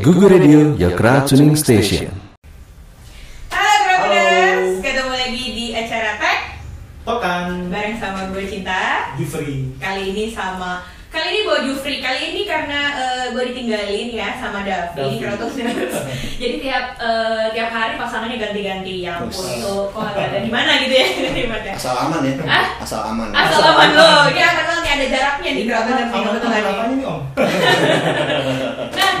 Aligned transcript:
Google 0.00 0.32
Radio, 0.32 0.72
your 0.80 0.96
crowd 0.96 1.28
tuning 1.28 1.52
station. 1.52 2.08
Halo 3.52 3.76
Grabuners, 3.84 4.80
ketemu 4.80 5.12
lagi 5.12 5.44
di 5.52 5.66
acara 5.76 6.16
Tech 6.16 6.40
Tokan 7.04 7.68
bareng 7.68 8.00
sama 8.00 8.32
gue 8.32 8.40
Cinta. 8.48 9.12
Jufri 9.20 9.68
Kali 9.76 10.16
ini 10.16 10.32
sama 10.32 10.88
kali 11.12 11.28
ini 11.28 11.40
bawa 11.44 11.60
Jufri. 11.68 12.00
Kali 12.00 12.32
ini 12.32 12.48
karena 12.48 12.80
eh, 12.96 13.24
gue 13.36 13.42
ditinggalin 13.52 14.08
ya 14.16 14.32
sama 14.40 14.64
Davi. 14.64 15.20
Jadi 16.40 16.56
tiap 16.64 16.96
eh, 16.96 17.52
tiap 17.52 17.68
hari 17.68 18.00
pasangannya 18.00 18.40
ganti-ganti. 18.40 19.04
Ya 19.04 19.20
ampun 19.20 19.44
itu 19.44 19.92
kok 19.92 20.04
agak 20.08 20.32
ada 20.32 20.38
di 20.40 20.48
mana 20.48 20.80
gitu 20.80 20.94
ya? 20.96 21.06
Di 21.36 21.44
mana? 21.52 21.68
Asal 21.76 21.94
aman 22.00 22.24
ya. 22.24 22.32
Hah? 22.48 22.66
Asal 22.80 23.00
aman. 23.12 23.28
Asal 23.36 23.60
aman 23.60 23.88
lo, 23.92 24.32
ya 24.32 24.62
nih 24.92 25.00
ada 25.00 25.06
jaraknya 25.08 25.50
nih 25.56 25.64
Krotoners 25.66 26.10
nih 26.12 26.62
Apa 26.62 26.84
nih 26.88 27.06
om? 27.06 27.20
Nah, 28.92 29.11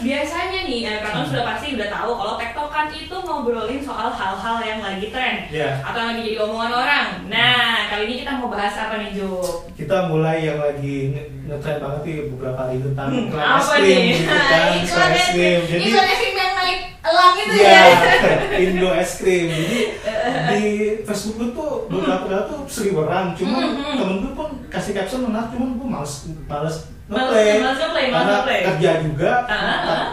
Biasanya 0.00 0.60
nih, 0.62 0.78
eh, 0.82 0.98
Cartoon 0.98 1.26
sudah 1.26 1.44
pasti 1.44 1.66
udah 1.72 1.88
tahu 1.88 2.10
kalau 2.12 2.34
tektokan 2.34 2.86
itu 2.88 3.16
ngobrolin 3.16 3.80
soal 3.80 4.08
hal-hal 4.08 4.56
yang 4.60 4.78
lagi 4.78 5.06
tren 5.08 5.34
Ya 5.48 5.78
atau 5.80 6.00
lagi 6.04 6.20
jadi 6.22 6.38
omongan 6.40 6.72
orang. 6.72 7.06
Nah, 7.26 7.58
kali 7.88 8.02
ini 8.04 8.14
kita 8.18 8.32
mau 8.34 8.48
bahas 8.48 8.74
apa 8.74 8.94
nih, 8.96 9.10
Jo? 9.12 9.42
kita 9.74 10.06
mulai 10.06 10.42
yang 10.42 10.58
lagi 10.58 11.12
nge- 11.12 11.30
ngetren 11.46 11.78
banget 11.78 12.00
nih 12.02 12.16
beberapa 12.28 12.60
hari 12.60 12.76
tentang 12.80 13.08
Hmm, 13.08 13.26
iklan 13.26 13.46
es 13.54 13.68
krim 13.72 14.00
gitu 14.10 14.24
kan 14.50 14.68
iklan 14.76 15.10
es 15.12 15.26
krim. 15.28 15.60
jadi 15.64 15.82
iklan 15.84 16.06
es 16.06 16.18
krim 16.18 16.36
yang 16.36 16.52
naik 16.54 16.78
elang 17.00 17.34
itu 17.36 17.54
ya 17.56 17.70
ya. 17.70 17.86
Indo 18.64 18.90
es 18.92 19.12
krim. 19.16 19.46
Jadi 19.48 19.78
di 20.50 20.62
Facebook 21.02 21.34
gue 21.36 21.48
tuh 21.52 21.70
beberapa 21.88 22.24
kali 22.24 22.42
tuh 22.48 22.60
seliweran 22.66 23.26
cuman 23.32 23.62
Hmm, 23.64 23.76
hmm. 23.78 23.96
temen 23.96 24.16
gue 24.20 24.32
pun 24.32 24.48
kasih 24.66 24.92
caption 24.92 25.24
menarik 25.24 25.50
cuman 25.50 25.68
gue 25.74 25.88
males 25.88 26.12
Males- 26.44 26.84
ngeplay 27.08 27.48
males 27.56 27.78
ngeplay, 27.78 28.04
males 28.06 28.14
karena 28.14 28.34
ngeplay. 28.36 28.60
kerja 28.68 28.90
juga 29.00 29.32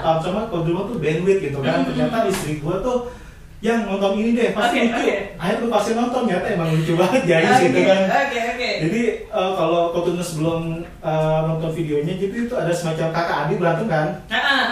um, 0.02 0.18
sama 0.18 0.40
kalau 0.48 0.64
di 0.64 0.70
rumah 0.72 0.86
tuh 0.86 0.98
bandwidth 0.98 1.42
gitu 1.42 1.58
kan 1.60 1.78
Hmm, 1.78 1.88
ternyata 1.88 2.18
istri 2.26 2.54
gue 2.58 2.76
tuh 2.80 3.00
yang 3.60 3.82
nonton 3.84 4.14
ini 4.16 4.32
deh 4.32 4.50
pasti 4.54 4.78
Oke, 4.86 4.92
lucu 4.94 5.14
akhirnya 5.36 5.60
gue 5.60 5.70
pasti 5.72 5.92
nonton 5.94 6.22
ternyata 6.24 6.48
emang 6.54 6.70
lucu 6.70 6.94
banget 6.94 7.22
jadi 7.26 7.48
Oke, 7.50 7.64
gitu 7.66 7.80
kan 7.84 8.02
Oke, 8.06 8.40
oke. 8.46 8.70
jadi 8.80 9.02
eh, 9.26 9.52
kalau 9.56 9.82
Kotunus 9.90 10.30
belum 10.36 10.62
eh, 11.02 11.40
nonton 11.44 11.72
videonya, 11.74 12.14
jadi 12.14 12.36
itu 12.46 12.54
ada 12.54 12.70
semacam 12.70 13.08
kakak 13.10 13.38
adik 13.44 13.58
berantem 13.58 13.88
kan? 13.88 14.08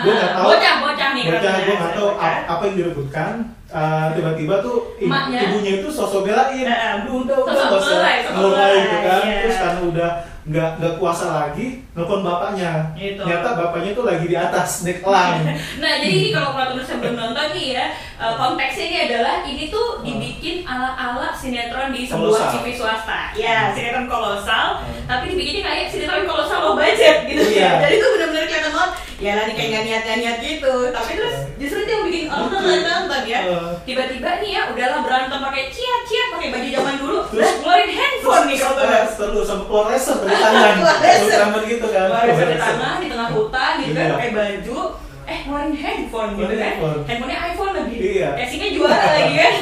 Gue 0.04 0.14
nggak 0.14 0.30
ah. 0.30 0.36
tahu. 0.38 0.48
Bocah, 0.52 0.74
bocah 0.80 1.10
nih. 1.16 1.24
Bocah, 1.26 1.54
gue 1.58 1.74
nggak 1.74 1.94
tahu 1.96 2.10
bocah. 2.12 2.22
ap- 2.22 2.46
apa 2.46 2.62
yang 2.70 2.76
direbutkan. 2.78 3.34
Eh, 3.74 4.08
Tiba-tiba 4.14 4.56
tuh 4.60 4.78
ibu- 4.96 5.10
Emaknya? 5.10 5.40
ibunya 5.44 5.72
itu 5.80 5.90
sosok 5.90 6.22
belain. 6.24 6.62
Ah, 6.64 7.02
Aduh, 7.02 7.26
udah, 7.26 7.38
udah, 7.40 7.54
Sosok 7.58 7.66
nggak 7.66 7.82
usah 7.82 8.34
mulai, 8.38 8.74
gitu 8.78 8.98
kan. 9.02 9.22
iya. 9.24 9.38
Terus 9.42 9.58
karena 9.58 9.82
udah 9.84 10.10
nggak 10.44 10.70
nggak 10.76 10.94
kuasa 10.96 11.26
lagi, 11.32 11.68
nelfon 11.90 12.22
bapaknya. 12.22 12.74
Gitu. 12.94 13.18
Ternyata 13.18 13.50
bapaknya 13.56 13.92
tuh 13.92 14.04
lagi 14.04 14.26
di 14.26 14.36
atas 14.36 14.70
naik 14.84 15.00
elang. 15.02 15.40
Nah, 15.82 15.92
jadi 15.98 16.12
ini 16.12 16.30
kalau 16.30 16.52
yang 16.54 17.00
belum 17.00 17.16
nonton 17.18 17.48
nih 17.52 17.68
ya, 17.74 17.86
eh, 17.96 18.34
konteksnya 18.36 18.86
ini 18.86 18.98
adalah 19.04 19.36
ini 19.42 19.64
tuh 19.68 19.88
dibikin 20.02 20.62
ala-ala 20.64 21.32
sinetron 21.32 21.90
di 21.90 22.06
sebuah. 22.06 22.54
TV 22.54 22.66
swasta. 22.72 23.34
Ya, 23.34 23.72
sinetron 23.72 24.06
kolosal, 24.06 24.68
Hmm. 24.80 25.02
tapi 25.08 25.32
dibikinnya 25.32 25.64
kayak 25.64 25.86
sinetron 25.88 26.24
kolosal 26.24 26.60
low 26.62 26.76
budget 26.76 27.26
gitu. 27.26 27.42
Iya. 27.58 27.72
Jadi 27.84 27.96
tuh 27.98 28.10
benar-benar 28.14 28.46
banget. 28.84 28.92
Ya 29.16 29.32
lah, 29.34 29.44
ini 29.46 29.54
kayak 29.54 29.70
nggak 29.70 29.84
niat-niat 29.86 30.38
gitu. 30.40 30.74
Tapi 30.90 31.12
terus 31.14 31.36
justru 31.56 31.78
itu 31.80 31.90
yang 31.90 32.04
bikin 32.04 32.26
orang 32.28 32.64
nonton 32.84 33.22
ya. 33.24 33.40
Eh. 33.42 33.72
Tiba-tiba 33.84 34.30
nih 34.38 34.52
ya, 34.52 34.62
udahlah 34.68 35.00
berantem 35.02 35.40
pakai 35.42 35.64
ciat-ciat, 35.70 36.28
pakai 36.34 36.48
baju 36.50 36.68
zaman 36.70 36.96
dulu. 36.98 37.20
Terus? 37.30 37.50
Ngeluarin 37.56 37.92
handphone 37.94 38.44
nih 38.46 38.58
kalau 38.58 38.76
Terus 38.76 39.12
terus 39.16 39.46
sama 39.46 39.64
keluar 39.64 39.86
laser 39.88 40.18
dari 40.20 40.36
tangan. 40.44 40.74
Keluar 40.76 41.64
gitu 41.66 41.88
kan. 41.88 42.08
Keluar 42.10 42.26
laser. 42.28 42.60
tangan 42.60 42.96
di 42.98 43.08
tengah 43.08 43.30
hutan 43.32 43.74
gitu 43.80 43.92
kan 43.92 44.04
Iya. 44.04 44.14
pakai 44.14 44.32
baju 44.34 44.78
eh 45.24 45.40
ngeluarin 45.42 45.72
handphone 45.74 46.32
gitu 46.34 46.54
kan 46.54 46.68
handphone. 46.68 47.00
handphonenya 47.06 47.40
iPhone 47.48 47.72
lagi 47.74 47.96
Iya. 47.96 48.30
casingnya 48.36 48.70
juara 48.74 49.08
lagi 49.10 49.34
kan 49.34 49.54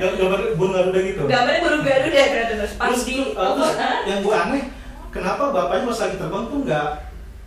Gam- 0.00 0.16
Gambar 0.16 0.40
burung 0.56 0.72
garuda 0.72 1.00
gitu. 1.02 1.22
gambarnya 1.22 1.60
baru 1.60 1.78
garuda 1.78 2.22
terus 2.48 2.72
pas 2.74 2.96
di 2.98 3.14
Hah? 3.36 3.96
yang 4.02 4.18
gue 4.20 4.32
aneh 4.34 4.62
kenapa 5.10 5.42
bapaknya 5.50 5.84
pas 5.84 5.98
lagi 6.00 6.16
terbang 6.16 6.44
tuh 6.46 6.58
nggak 6.64 6.88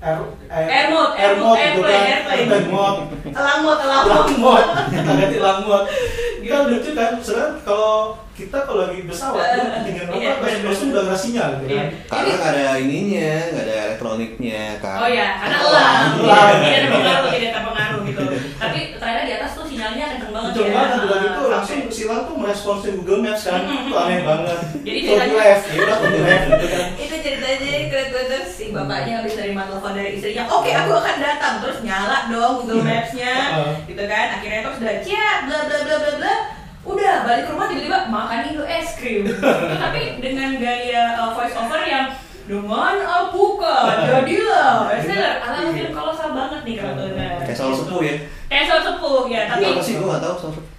air 0.04 0.20
Air 0.52 0.88
mode, 0.90 1.12
air 1.16 1.26
air 1.26 1.36
mode, 1.36 1.48
mode 1.48 1.64
gitu 1.64 1.82
kan. 1.82 2.64
mode. 2.68 3.00
Elang 3.32 3.60
mot 3.62 3.80
elang 3.80 4.04
mot 4.04 4.28
lang 4.28 4.38
mode. 4.38 4.68
Kita 4.92 5.12
ganti 5.16 5.38
lang 5.40 5.60
mode. 5.64 5.88
Kan 6.44 6.68
lucu 6.68 6.92
kan 6.92 7.16
sebenarnya 7.18 7.56
kalau 7.64 8.20
kita 8.30 8.58
kalau 8.60 8.84
lagi 8.84 9.08
pesawat 9.08 9.48
tuh 9.56 9.64
ketinggian 9.64 10.12
Iya, 10.12 10.36
berapa 10.36 10.44
bener, 10.44 10.60
langsung 10.68 10.84
bener. 10.84 10.94
udah 10.94 11.04
nggak 11.08 11.20
sinyal 11.24 11.50
gitu 11.56 11.66
Iya. 11.66 11.80
kan. 11.80 11.88
Karena 12.12 12.32
nggak 12.34 12.52
ada 12.52 12.64
ininya, 12.78 13.32
nggak 13.48 13.64
ada 13.64 13.76
elektroniknya 13.88 14.62
kan. 14.78 14.98
Oh 15.00 15.08
ya, 15.08 15.28
karena 15.40 15.58
elang, 15.58 16.04
Elang. 16.20 16.50
tidak 16.60 16.82
terpengaruh, 16.84 17.30
tidak 17.32 17.52
terpengaruh 17.56 18.00
gitu. 18.04 18.22
Tapi 18.54 18.80
ternyata 18.94 19.22
di 19.24 19.34
atas 19.34 19.52
tuh 19.54 19.66
sinyalnya 19.66 20.06
kenceng 20.12 20.32
banget 20.32 20.50
Betul 20.52 20.66
ya. 20.66 20.74
banget 20.76 20.92
udah 21.00 21.16
Ah, 21.16 21.24
gitu 21.24 21.42
langsung 21.48 21.80
silang 21.88 22.22
tuh 22.28 22.36
meresponsin 22.36 22.94
Google 23.00 23.22
Maps 23.24 23.44
kan. 23.46 23.62
Itu 23.64 23.96
aneh 23.96 24.20
banget. 24.22 24.58
Jadi 24.84 25.00
ceritanya- 25.02 25.38
left 25.40 25.64
ya 25.66 25.80
udah 25.80 25.98
left 26.04 26.44
gitu 26.52 26.68
kan. 26.68 26.86
Itu 27.00 27.13
ceritanya 27.24 27.88
keren 27.88 28.10
banget. 28.12 28.44
Si 28.46 28.66
bapaknya 28.70 29.14
habis 29.18 29.34
terima 29.34 29.64
telepon 29.64 29.96
dari 29.96 30.10
istrinya 30.14 30.44
oke 30.46 30.68
aku 30.68 30.92
akan 30.94 31.18
datang. 31.18 31.54
Terus 31.64 31.80
nyala 31.82 32.18
dong 32.28 32.54
Google 32.62 32.84
Maps-nya 32.84 33.34
Heeh. 33.56 33.74
gitu 33.88 34.04
kan. 34.04 34.26
Akhirnya 34.38 34.60
terus 34.62 34.78
udah 34.78 34.96
chat 35.02 35.38
bla 35.48 35.60
bla 35.64 35.78
bla 35.82 35.96
bla 35.98 36.12
bla. 36.20 36.36
Udah 36.84 37.14
balik 37.24 37.48
ke 37.48 37.52
rumah 37.56 37.68
tiba-tiba 37.72 38.00
makan 38.06 38.40
Indo 38.44 38.64
es 38.68 39.00
krim. 39.00 39.24
Tapi 39.88 40.20
dengan 40.20 40.60
gaya 40.60 41.16
uh, 41.16 41.32
voice 41.32 41.56
over 41.56 41.80
yang 41.82 42.12
dengan 42.44 43.00
apuka 43.00 44.04
jadilah 44.04 44.92
bestseller 44.92 45.40
ala 45.48 45.72
film 45.72 45.96
kolosal 45.96 46.36
banget 46.36 46.62
nih 46.68 46.76
kalau 46.76 47.08
Kayak 47.40 47.56
soal 47.56 47.72
sepuh 47.72 48.02
ya. 48.04 48.16
kayak 48.52 48.66
soal 48.68 48.82
sepuh 48.84 49.24
ya 49.32 49.42
tapi 49.48 49.64
Iya 49.64 49.72
apa 49.72 49.80
sih? 49.80 49.94
Gue 49.96 50.08
nggak 50.12 50.24
tahu 50.28 50.36
soal 50.36 50.52
sepuh. 50.60 50.73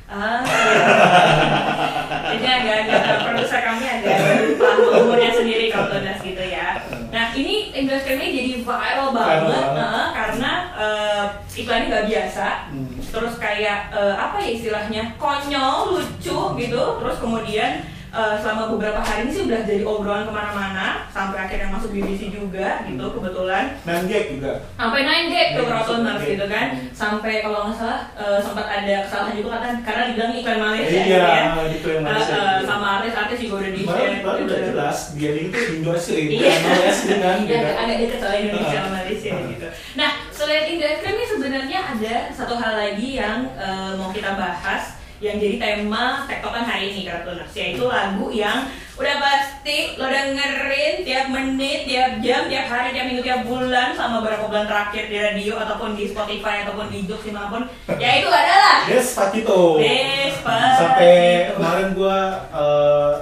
Kayak 13.55 13.95
eh, 13.95 14.15
apa 14.19 14.43
ya 14.43 14.51
istilahnya 14.51 15.03
konyol, 15.15 15.95
lucu 15.95 16.39
gitu. 16.59 16.83
Terus 16.99 17.17
kemudian 17.23 17.87
eh, 18.11 18.35
selama 18.43 18.75
beberapa 18.75 18.99
hari 18.99 19.27
ini 19.27 19.31
sih 19.31 19.43
udah 19.47 19.61
jadi 19.63 19.87
obrolan 19.87 20.27
ke 20.27 20.33
mana-mana 20.35 21.07
akhirnya 21.45 21.69
masuk 21.69 21.91
BBC 21.91 22.29
juga 22.29 22.83
gitu 22.85 23.05
kebetulan. 23.13 23.65
Dan 23.83 24.05
Jack 24.05 24.25
juga. 24.33 24.53
Sampai 24.75 25.01
9 25.03 25.29
gag 25.29 25.49
Iya, 25.55 25.63
Rotoners 25.65 26.17
masuk 26.17 26.31
gitu 26.31 26.47
kan. 26.49 26.67
Sampai 26.91 27.35
kalau 27.41 27.59
nggak 27.65 27.77
salah 27.77 28.01
eh, 28.15 28.39
sempat 28.41 28.67
ada 28.67 28.95
kesalahan 29.05 29.35
juga 29.35 29.49
karena 29.55 29.71
karena 29.81 30.03
dibilang 30.09 30.33
iklan 30.35 30.59
Malaysia 30.59 30.91
iya 30.91 31.05
gitu 31.05 31.15
ya. 31.15 31.29
yang 31.35 31.49
Eh, 31.55 32.01
Malaysia 32.01 32.35
eh, 32.35 32.59
sama 32.65 32.87
artis-artis 32.99 33.39
juga 33.41 33.55
udah 33.61 33.71
di 33.71 33.83
share 33.85 34.17
baru 34.21 34.41
udah 34.45 34.61
jelas 34.65 34.99
dia 35.13 35.31
itu 35.35 35.59
Indo 35.75 35.93
es 35.93 36.07
krim, 36.07 36.29
Iya. 36.31 36.53
bukan 36.55 36.83
es 36.85 36.99
krim 37.03 37.19
kan, 37.21 37.37
Ya, 37.37 37.45
gitu. 37.45 37.55
agak, 37.55 37.75
agak 37.77 37.97
deket 38.01 38.19
soal 38.19 38.35
Indonesia 38.37 38.79
sama 38.79 38.91
Malaysia 38.97 39.31
gitu. 39.47 39.67
Nah, 39.95 40.11
selain 40.31 40.65
krim 40.67 41.15
ini 41.15 41.25
sebenarnya 41.27 41.79
ada 41.85 42.15
satu 42.31 42.55
hal 42.57 42.75
lagi 42.75 43.09
yang 43.15 43.39
eh, 43.55 43.93
mau 43.95 44.11
kita 44.11 44.33
bahas 44.35 44.94
yang 45.23 45.39
jadi 45.39 45.57
tema 45.63 46.27
tektokan 46.27 46.67
hari 46.67 46.91
ini 46.91 47.07
Kartuners 47.07 47.55
yaitu 47.55 47.87
lagu 47.87 48.27
yang 48.35 48.67
udah 48.95 49.17
pasti 49.19 49.99
lo 49.99 50.07
dengerin 50.07 51.03
tiap 51.03 51.27
menit, 51.35 51.83
tiap 51.83 52.23
jam, 52.23 52.47
tiap 52.47 52.67
hari, 52.71 52.95
tiap 52.95 53.11
minggu, 53.11 53.27
tiap 53.27 53.43
bulan 53.43 53.91
sama 53.91 54.23
beberapa 54.23 54.47
bulan 54.47 54.71
terakhir 54.71 55.11
di 55.11 55.19
radio 55.19 55.59
ataupun 55.59 55.99
di 55.99 56.07
Spotify 56.15 56.63
ataupun 56.63 56.95
di 56.95 57.03
Joox 57.03 57.27
di 57.27 57.35
mana 57.35 57.51
pun 57.51 57.63
yaitu 58.03 58.31
adalah 58.31 58.87
Despacito. 58.87 59.83
Despacito. 59.83 60.79
Sampai 60.79 61.15
kemarin 61.59 61.89
gua 61.99 62.19
uh, 62.55 63.13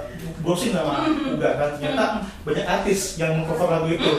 browsing 0.45 0.77
sama 0.77 1.09
juga 1.09 1.49
kan 1.57 1.69
ternyata 1.79 2.05
banyak 2.45 2.65
artis 2.69 3.17
yang 3.17 3.41
mengcover 3.41 3.69
lagu 3.73 3.89
itu. 3.89 4.11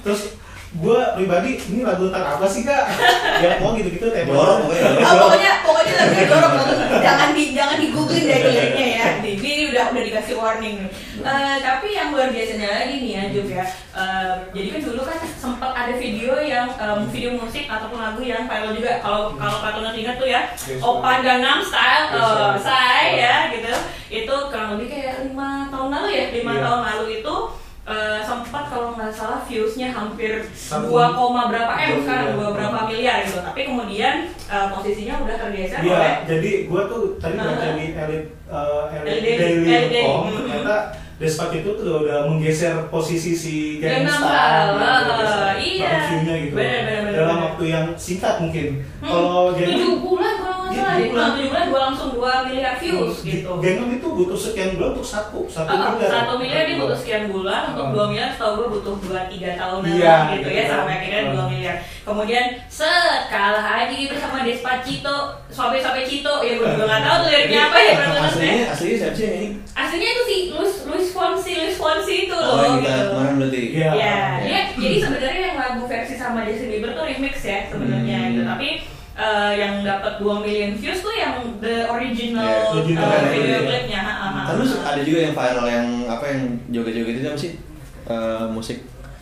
Terus 0.00 0.37
gua 0.78 1.12
pribadi 1.12 1.58
ini 1.58 1.82
lagu 1.82 2.06
tentang 2.06 2.38
apa 2.38 2.46
sih 2.46 2.62
kak? 2.62 2.84
Ya 3.42 3.58
mau 3.58 3.74
gitu-gitu 3.74 4.10
tema. 4.10 4.30
Dorong 4.30 4.66
pokoknya. 4.66 4.82
Oh, 4.98 5.14
pokoknya 5.26 5.52
pokoknya 5.62 5.92
lagunya 5.94 6.26
dorong 6.26 6.52
banget. 6.54 6.76
Jangan 6.98 7.28
di 7.30 7.44
jangan 7.54 7.76
di 7.78 7.86
googling 7.90 8.26
deh 8.26 8.38
liriknya 8.44 8.86
ya. 8.88 9.06
Ini, 9.18 9.30
ini 9.38 9.64
udah 9.70 9.84
udah 9.90 10.02
dikasih 10.04 10.34
warning. 10.34 10.78
Eh, 11.18 11.56
tapi 11.58 11.86
yang 11.92 12.10
luar 12.10 12.30
biasanya 12.30 12.68
lagi 12.82 12.94
nih 12.98 13.10
ya 13.10 13.22
Juk 13.30 13.46
ya. 13.48 13.64
Eh, 13.92 14.32
jadi 14.50 14.68
kan 14.70 14.80
dulu 14.84 15.00
kan 15.02 15.18
sempat 15.34 15.70
ada 15.70 15.94
video 15.94 16.34
yang 16.38 16.66
em, 16.72 17.00
video 17.08 17.30
musik 17.34 17.66
ataupun 17.66 17.98
lagu 17.98 18.22
yang 18.22 18.46
viral 18.46 18.74
juga. 18.74 18.98
Kalau 18.98 19.34
kalau 19.34 19.58
kalian 19.60 19.94
ingat 19.94 20.16
tuh 20.18 20.26
ya, 20.26 20.40
Opa 20.78 21.22
Gangnam 21.22 21.62
Style, 21.62 22.06
Yes, 22.10 22.22
eh. 22.22 22.58
Sai 22.58 23.06
ya 23.18 23.34
gitu. 23.50 23.70
Itu 24.08 24.34
kurang 24.50 24.78
lebih 24.78 24.88
kayak 24.90 25.26
lima 25.26 25.70
tahun 25.70 25.88
lalu 25.90 26.08
ya, 26.10 26.24
lima 26.32 26.52
Iya. 26.54 26.62
tahun 26.64 26.80
lalu 26.82 27.06
itu 27.22 27.34
eh, 27.88 28.20
sempat 28.20 28.68
kalau 28.68 28.92
nggak 28.92 29.08
salah 29.08 29.40
viewsnya 29.48 29.88
hampir 29.90 30.44
Satu- 30.52 30.92
2, 30.92 31.16
koma 31.16 31.48
berapa 31.48 31.72
m 31.72 32.04
iya. 32.04 32.36
dua 32.36 32.48
berapa 32.52 32.78
miliar 32.84 33.24
gitu 33.24 33.40
tapi 33.40 33.64
kemudian 33.64 34.28
eh, 34.28 34.66
posisinya 34.68 35.14
udah 35.24 35.36
tergeser 35.40 35.80
oleh 35.80 35.88
Iya, 35.88 36.10
jadi 36.28 36.50
gua 36.68 36.82
tuh 36.84 37.16
tadi 37.16 37.36
Ah. 37.40 37.44
baca 37.48 37.68
di 37.74 37.86
Elite 37.96 38.28
uh, 38.46 38.84
Elite 38.92 39.32
Daily. 39.64 40.04
Ternyata 40.44 40.76
Despacito 41.18 41.74
tuh 41.74 42.06
udah 42.06 42.30
menggeser 42.30 42.86
posisi 42.94 43.34
si 43.34 43.82
Gangnam 43.82 44.22
Style, 44.22 44.78
ah, 44.78 45.50
iya. 45.58 46.06
gitu. 46.14 46.54
Bener, 46.54 46.78
bener, 46.86 46.98
bener, 47.02 47.10
Dan 47.10 47.26
dalam 47.26 47.38
waktu 47.42 47.64
yang 47.74 47.86
singkat 47.98 48.38
mungkin. 48.38 48.86
Hmm, 49.02 49.10
Kalau 49.10 49.50
tujuh 49.50 49.98
bulan 49.98 50.37
nggak 50.78 50.94
Iya, 50.94 51.00
di 51.00 51.08
bulan. 51.08 51.28
tujuh 51.28 51.46
bulan 51.48 51.64
dua 51.66 51.80
langsung 51.82 52.10
dua 52.10 52.32
miliar 52.42 52.74
views 52.76 53.16
gitu. 53.20 53.50
Genom 53.58 53.88
itu 53.90 54.06
butuh 54.08 54.38
sekian 54.38 54.70
bulan 54.74 54.88
untuk 54.90 55.06
satu 55.06 55.38
satu 55.46 55.68
Oh, 55.68 55.78
miliar. 55.92 56.10
satu 56.10 56.32
miliar 56.36 56.62
dia 56.64 56.76
butuh 56.76 56.96
sekian 56.96 57.24
bulan, 57.28 57.62
untuk 57.70 57.84
Oh. 57.84 57.92
dua 57.92 58.04
miliar 58.08 58.30
setahu 58.30 58.52
gue 58.56 58.68
butuh 58.74 58.94
dua 59.00 59.20
tiga 59.26 59.50
tahunan 59.54 59.90
Iya, 59.90 60.14
gitu 60.34 60.48
ya 60.48 60.64
sampai 60.66 60.92
akhirnya 60.94 61.20
Oh. 61.20 61.32
dua 61.32 61.44
miliar. 61.48 61.76
Kemudian 62.02 62.46
set 62.66 63.20
kalah 63.28 63.66
aja 63.78 63.92
gitu 63.92 64.14
sama 64.14 64.40
Despacito, 64.40 65.16
sampai 65.48 65.78
sampai 65.78 66.02
Cito 66.02 66.40
ya 66.40 66.52
gue 66.54 66.66
juga 66.66 66.84
nggak 66.84 67.02
tahu 67.02 67.16
tuh 67.20 67.28
liriknya 67.28 67.60
apa 67.64 67.78
ya 67.78 67.92
berarti 67.94 68.20
Aslinya, 68.28 68.64
aslinya 68.70 68.96
siapa 68.98 69.14
sih 69.14 69.28
ini? 69.28 69.48
Aslinya 69.70 70.08
itu 70.08 70.22
si 70.24 70.36
Luis 70.50 70.74
Luis 70.84 71.08
Fonsi 71.10 71.52
Luis 71.54 71.76
Fonsi 71.76 72.14
itu 72.24 72.32
Oh, 72.32 72.56
loh 72.56 72.78
kita 72.78 72.88
gitu. 72.88 73.08
kemarin 73.10 73.34
berarti. 73.36 73.62
Iya. 73.70 73.90
Ya, 74.40 74.60
jadi 74.72 74.96
sebenarnya 74.98 75.42
yang 75.44 75.58
lagu 75.58 75.80
versi 75.84 76.14
sama 76.14 76.42
Justin 76.42 76.68
Bieber 76.70 76.92
tuh 76.92 77.04
remix 77.04 77.34
ya 77.40 77.58
sebenarnya 77.68 78.18
Hmm. 78.18 78.28
gitu. 78.30 78.42
Tapi 78.46 78.68
eh, 79.18 79.52
yang 79.56 79.82
dapat 79.82 80.12
2 80.16 80.40
million 80.40 80.72
views 80.72 81.00
tuh 81.00 81.10
yang 81.12 81.34
the 81.58 81.84
original, 81.86 82.40
Yeah, 82.40 82.70
original, 82.72 83.02
eh, 83.04 83.18
iya, 83.18 83.28
video 83.28 83.58
klipnya. 83.60 84.00
ha, 84.00 84.14
ha, 84.14 84.26
ha. 84.28 84.40
Kan 84.46 84.54
terus 84.56 84.72
ada 84.78 85.00
juga 85.02 85.18
yang 85.20 85.34
viral 85.34 85.66
yang 85.66 85.86
apa 86.06 86.24
yang 86.24 86.40
joget-joget 86.68 87.14
itu 87.16 87.26
apa 87.26 87.38
sih? 87.38 87.52
Eh, 88.06 88.46
musik 88.48 88.78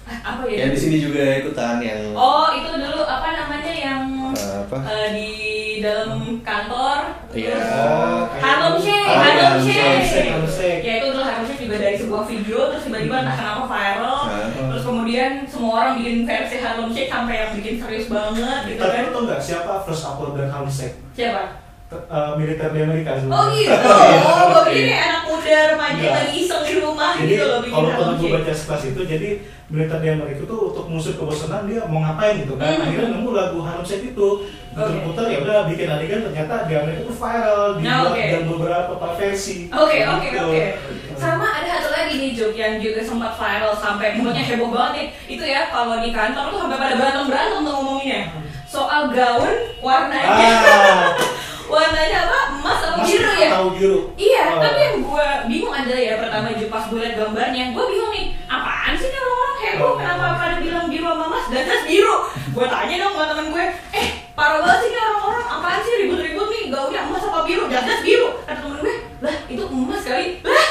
apa 0.06 0.46
ya? 0.46 0.62
yang 0.62 0.70
di 0.70 0.78
sini 0.78 0.96
juga 1.00 1.18
ikutan 1.36 1.82
yang 1.82 2.14
Oh, 2.14 2.46
itu 2.52 2.70
dulu 2.70 3.02
apa 3.02 3.34
namanya 3.34 3.74
yang 3.74 4.02
eh, 4.30 4.56
apa? 4.62 4.76
eh, 4.86 5.08
di 5.10 5.30
dalam 5.76 6.38
kantor. 6.40 6.98
Iya. 7.32 7.58
Oh, 7.58 8.30
Harlem 8.32 8.76
Shake, 8.78 9.02
Harlem 9.02 9.34
Harlem 9.58 9.66
Shake. 9.66 10.30
Harlem 10.30 10.46
Shake. 10.48 10.80
Ya 10.80 10.92
itu 10.96 11.06
dulu 11.10 11.20
Harlem 11.20 11.44
Shake 11.44 11.60
juga 11.60 11.76
dari 11.80 11.96
sebuah 11.98 12.22
video 12.22 12.58
terus 12.70 12.82
tiba-tiba 12.86 13.16
entah 13.18 13.34
kenapa 13.34 13.64
viral. 13.66 14.18
Nah. 14.30 14.45
Kemudian 14.86 15.30
semua 15.44 15.72
orang 15.76 15.92
bikin 15.96 16.22
versi 16.22 16.56
Harlem 16.56 16.88
Shake 16.88 17.08
sampai 17.08 17.34
yang 17.36 17.50
bikin 17.52 17.74
serius 17.76 18.06
banget 18.06 18.60
gitu 18.66 18.78
Tapi 18.78 18.92
kan. 18.92 19.02
lu 19.02 19.10
tau 19.10 19.22
nggak 19.24 19.40
siapa 19.40 19.72
first 19.82 20.04
upload 20.04 20.32
dan 20.34 20.48
Harlem 20.48 20.70
Shake? 20.70 20.96
Siapa? 21.12 21.42
Eh, 21.86 22.30
militer 22.34 22.68
di 22.68 22.80
Amerika 22.80 23.14
Oh 23.14 23.18
sebenarnya. 23.20 23.54
gitu. 23.56 23.74
Oh, 24.26 24.42
gue 24.48 24.62
pikir 24.68 24.84
kayak 24.88 25.02
anak 25.04 25.22
muda 25.24 25.54
remaja 25.68 25.94
Iya. 25.96 26.10
lagi 26.12 26.34
iseng 26.36 26.62
di 26.64 26.74
rumah 26.76 27.12
Jadi 27.14 27.30
gitu 27.30 27.44
loh 27.44 27.58
bikin 27.60 27.74
kalau 27.76 27.88
pernah 27.92 28.14
gue 28.16 28.30
baca 28.32 28.52
sekelas 28.52 28.82
itu, 28.84 29.00
jadi 29.06 29.28
militer 29.66 29.98
di 29.98 30.08
Amerika 30.08 30.40
itu 30.40 30.56
untuk 30.64 30.86
musuh 30.86 31.14
kebosanan 31.14 31.62
dia 31.64 31.82
mau 31.84 31.98
ngapain 32.00 32.34
gitu 32.40 32.54
kan? 32.56 32.66
Hmm. 32.68 32.84
Akhirnya 32.84 33.08
nemu 33.12 33.30
lagu 33.32 33.58
Harlem 33.60 33.86
Shake 33.86 34.06
itu, 34.08 34.28
putar-putar 34.68 35.24
ya 35.26 35.38
udah 35.40 35.58
bikin 35.64 35.86
adegan 35.88 36.20
ternyata 36.22 36.54
di 36.64 36.72
Amerika 36.74 37.00
itu 37.00 37.14
viral, 37.14 37.62
dibuat 37.72 37.86
Nah, 37.86 37.98
oke. 38.04 38.22
dan 38.26 38.42
beberapa 38.44 38.92
versi. 39.14 39.56
Oke 39.68 39.98
oke 40.04 40.26
Gitu. 40.26 40.42
oke. 40.42 40.62
Sama 41.16 41.46
ada 41.50 41.80
satu 41.80 41.88
lagi 41.90 42.14
nih 42.16 42.30
joke 42.32 42.54
yang 42.54 42.76
juga 42.76 43.00
sempat 43.00 43.32
viral 43.34 43.72
sampai 43.72 44.14
pokoknya 44.14 44.42
heboh 44.44 44.68
banget 44.68 44.92
nih. 44.92 45.06
Itu 45.26 45.44
ya 45.44 45.68
kalau 45.68 45.98
di 45.98 46.10
kantor 46.10 46.44
tuh 46.48 46.58
sampai 46.60 46.76
pada 46.76 46.94
berantem 46.94 47.24
berantem 47.26 47.60
tuh 47.60 47.72
ngomonginnya. 47.72 48.20
Soal 48.66 49.08
gaun 49.08 49.52
warnanya, 49.78 50.28
Ah, 50.28 51.08
warnanya 51.72 52.18
apa? 52.24 52.38
Emas 52.52 52.78
atau 52.82 52.98
Mas 52.98 53.06
biru 53.08 53.30
ya? 53.32 53.48
tahu 53.48 53.68
biru. 53.72 53.98
Iya, 54.18 54.42
Oh. 54.52 54.60
tapi 54.60 54.78
yang 54.78 54.96
gue 55.00 55.26
bingung 55.46 55.72
adalah 55.72 56.02
ya 56.02 56.14
pertama 56.18 56.46
pas 56.66 56.84
gue 56.84 56.98
liat 56.98 57.14
gambarnya, 57.14 57.64
gue 57.72 57.84
bingung 57.86 58.12
nih, 58.12 58.24
apaan 58.44 58.92
sih 58.92 59.06
nih 59.06 59.20
orang-orang 59.22 59.56
heboh, 59.62 59.86
Oh. 59.86 59.94
kenapa 59.96 60.24
pada 60.36 60.56
bilang 60.58 60.86
biru 60.90 61.06
sama 61.06 61.24
emas 61.26 61.44
dan 61.48 61.62
jas 61.62 61.82
biru? 61.86 62.16
Gue 62.52 62.66
tanya 62.66 62.94
dong 62.98 63.14
sama 63.14 63.26
temen 63.30 63.46
gue, 63.48 63.64
eh 63.94 64.06
parah 64.34 64.58
banget 64.60 64.78
sih 64.82 64.88
nih 64.90 65.00
orang-orang, 65.00 65.46
apaan 65.48 65.80
sih 65.80 65.94
ribut-ribut 65.96 66.46
nih, 66.50 66.62
gaunnya 66.68 67.00
emas 67.06 67.22
apa 67.24 67.40
biru, 67.42 67.62
jas 67.70 68.00
biru? 68.02 68.28
Kata 68.42 68.58
temen 68.60 68.78
gue, 68.82 68.94
lah 69.22 69.36
itu 69.46 69.62
emas 69.64 70.02
kali, 70.02 70.26
lah 70.42 70.65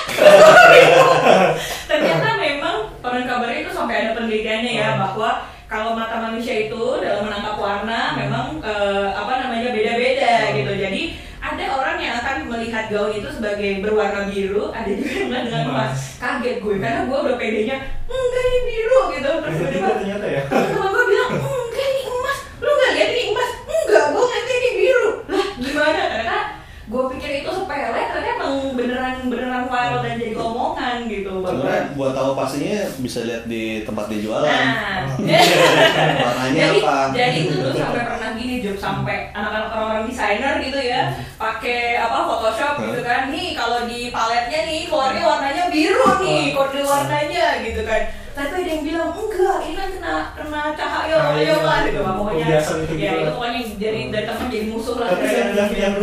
Ternyata 1.86 2.30
memang 2.38 2.76
konon 3.00 3.26
kabarnya 3.26 3.60
itu 3.62 3.72
sampai 3.72 3.96
ada 4.02 4.12
penelitiannya 4.14 4.74
ya 4.74 4.88
Oh. 4.88 4.98
bahwa 5.02 5.30
kalau 5.66 5.92
mata 5.94 6.22
manusia 6.22 6.70
itu 6.70 6.84
dalam 7.02 7.26
menangkap 7.26 7.58
warna 7.58 8.14
memang 8.16 8.62
eh, 8.62 9.08
apa 9.12 9.34
namanya 9.40 9.70
beda-beda 9.70 10.32
Oh. 10.46 10.54
gitu. 10.54 10.72
Jadi 10.74 11.02
ada 11.38 11.66
orang 11.72 11.98
yang 11.98 12.16
akan 12.18 12.38
melihat 12.48 12.90
gaun 12.90 13.14
itu 13.14 13.30
sebagai 13.30 13.78
berwarna 13.80 14.26
biru, 14.26 14.74
ada 14.74 14.90
juga 14.90 15.12
yang 15.12 15.30
dengan 15.30 15.46
emas. 15.46 15.70
Emas. 15.70 15.98
Kaget 16.18 16.58
gue 16.58 16.76
karena 16.76 17.02
gue 17.06 17.18
udah 17.20 17.36
pedenya 17.36 17.78
enggak 18.06 18.44
ini 18.44 18.60
biru 18.66 19.00
gitu. 19.12 19.30
Terus 19.30 19.54
Tiba-tiba 19.56 19.70
tiba-tiba 19.70 19.90
ternyata 19.96 20.26
ya. 20.28 20.42
terus 20.44 20.70
teman 20.72 20.90
gue 20.90 21.06
bilang 21.06 21.30
enggak 21.36 21.88
ini 21.88 22.02
emas. 22.04 22.38
Lu 22.58 22.72
nggak 22.72 22.92
lihat 22.92 23.10
ini 23.12 23.24
emas? 23.30 23.50
Enggak, 23.64 24.04
gue 24.08 24.24
ngeliat 24.24 24.48
ini 24.50 24.70
biru. 24.76 25.10
Lah 25.28 25.48
gimana? 25.56 26.02
Ternyata 26.08 26.38
gue 26.86 27.04
pikir 27.14 27.32
itu 27.36 27.50
sepele, 27.52 28.02
ternyata 28.08 28.42
emang 28.42 28.54
beneran 28.74 29.16
beneran 29.26 29.64
viral 29.66 30.00
dan 30.02 30.14
jadi 30.16 30.34
omongan 30.36 30.96
gitu. 31.06 31.32
Sebenarnya 31.42 31.84
buat 31.94 32.12
tahu 32.12 32.32
pastinya 32.56 32.88
bisa 33.04 33.20
lihat 33.28 33.44
di 33.52 33.84
tempat 33.84 34.08
dia 34.08 34.20
jualan. 34.24 34.48
Nah, 34.48 35.04
Warnanya 36.24 36.56
jadi, 36.56 36.80
apa? 36.80 36.96
jadi 37.12 37.36
itu 37.36 37.52
dulu 37.60 37.72
sampai 37.76 38.04
pernah 38.08 38.30
gini 38.40 38.56
Job 38.64 38.78
sampai 38.80 39.18
anak-anak 39.36 39.70
orang-orang 39.76 40.06
desainer 40.08 40.54
gitu 40.64 40.80
ya 40.80 41.02
pakai 41.36 42.00
apa 42.00 42.18
Photoshop 42.24 42.74
gitu 42.80 43.02
kan 43.04 43.28
nih 43.28 43.52
kalau 43.60 43.84
di 43.84 44.08
paletnya 44.08 44.60
nih 44.64 44.88
keluarnya 44.88 45.24
warnanya 45.28 45.64
biru 45.68 46.08
nih 46.24 46.56
kode 46.56 46.80
warnanya 46.80 47.60
gitu 47.60 47.82
kan 47.84 48.02
tapi 48.36 48.68
ada 48.68 48.72
yang 48.72 48.84
bilang 48.84 49.12
enggak 49.16 49.58
ini 49.64 49.74
kan 49.80 49.88
kena 49.96 50.16
kena 50.36 50.62
cahaya 50.76 51.16
Cahaya, 51.16 51.44
cahaya 51.48 51.56
lah 51.64 51.80
gitu 51.88 52.00
lah 52.04 52.14
pokoknya 52.20 52.44
kebiasaan 52.44 52.80
itu 52.84 52.94
ya 53.00 53.12
gitu. 53.12 53.20
itu 53.24 53.32
pokoknya 53.32 53.60
jadi 53.80 54.00
dari 54.12 54.26
teman 54.28 54.48
jadi 54.52 54.66
musuh 54.68 54.96
lah 55.00 55.08
Tapi 55.12 55.28
yang 55.28 55.52
yang 55.56 55.70
yang 55.72 55.94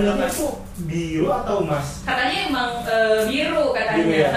Gitu. 0.83 0.89
biru 0.89 1.29
atau 1.31 1.63
emas? 1.63 2.01
katanya 2.03 2.37
emang 2.49 2.71
eh, 2.89 3.21
biru 3.29 3.65
katanya 3.77 4.03
Biru 4.03 4.13
ya? 4.17 4.31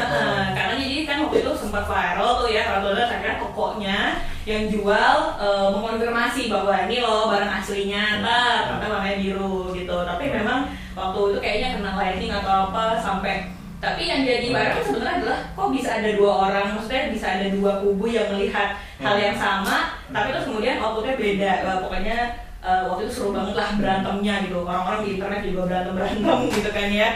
Waktu 1.35 1.51
itu 1.51 1.67
sempat 1.67 1.83
viral 1.83 2.39
tuh 2.39 2.47
ya 2.47 2.79
lihat 2.79 3.09
akhirnya 3.11 3.43
tokonya 3.43 3.99
yang 4.47 4.71
jual 4.71 5.15
eh, 5.35 5.67
mengonfirmasi 5.67 6.47
bahwa 6.47 6.87
ini 6.87 7.03
loh 7.03 7.27
barang 7.27 7.51
aslinya 7.59 8.23
ntar 8.23 8.71
ternyata 8.71 8.87
namanya 8.87 9.17
biru 9.19 9.75
gitu. 9.75 9.97
Tapi 10.07 10.31
memang 10.31 10.71
waktu 10.95 11.19
itu 11.35 11.39
kayaknya 11.43 11.69
kena 11.75 11.91
lighting 11.99 12.31
atau 12.31 12.71
apa 12.71 12.95
sampai 13.03 13.51
tapi 13.83 14.07
yang 14.07 14.23
jadi 14.23 14.47
viral 14.47 14.79
sebenarnya 14.79 15.15
adalah 15.19 15.39
kok 15.51 15.69
bisa 15.75 15.89
ada 15.99 16.09
dua 16.15 16.31
orang 16.47 16.65
maksudnya 16.79 17.11
bisa 17.11 17.27
ada 17.27 17.47
dua 17.51 17.71
kubu 17.83 18.07
yang 18.07 18.31
melihat 18.31 18.79
hal 19.03 19.19
yang 19.19 19.35
sama 19.35 19.99
tapi 20.07 20.31
terus 20.31 20.47
kemudian 20.47 20.79
outputnya 20.79 21.19
beda. 21.19 21.51
Wah, 21.67 21.77
pokoknya 21.83 22.17
eh, 22.63 22.81
waktu 22.87 23.01
itu 23.03 23.11
seru 23.11 23.35
banget 23.35 23.59
lah 23.59 23.75
berantemnya 23.75 24.47
gitu. 24.47 24.63
Orang-orang 24.63 25.03
di 25.03 25.19
internet 25.19 25.43
juga 25.43 25.67
berantem 25.67 25.99
berantem 25.99 26.37
gitu 26.55 26.69
kan 26.71 26.87
ya 26.87 27.09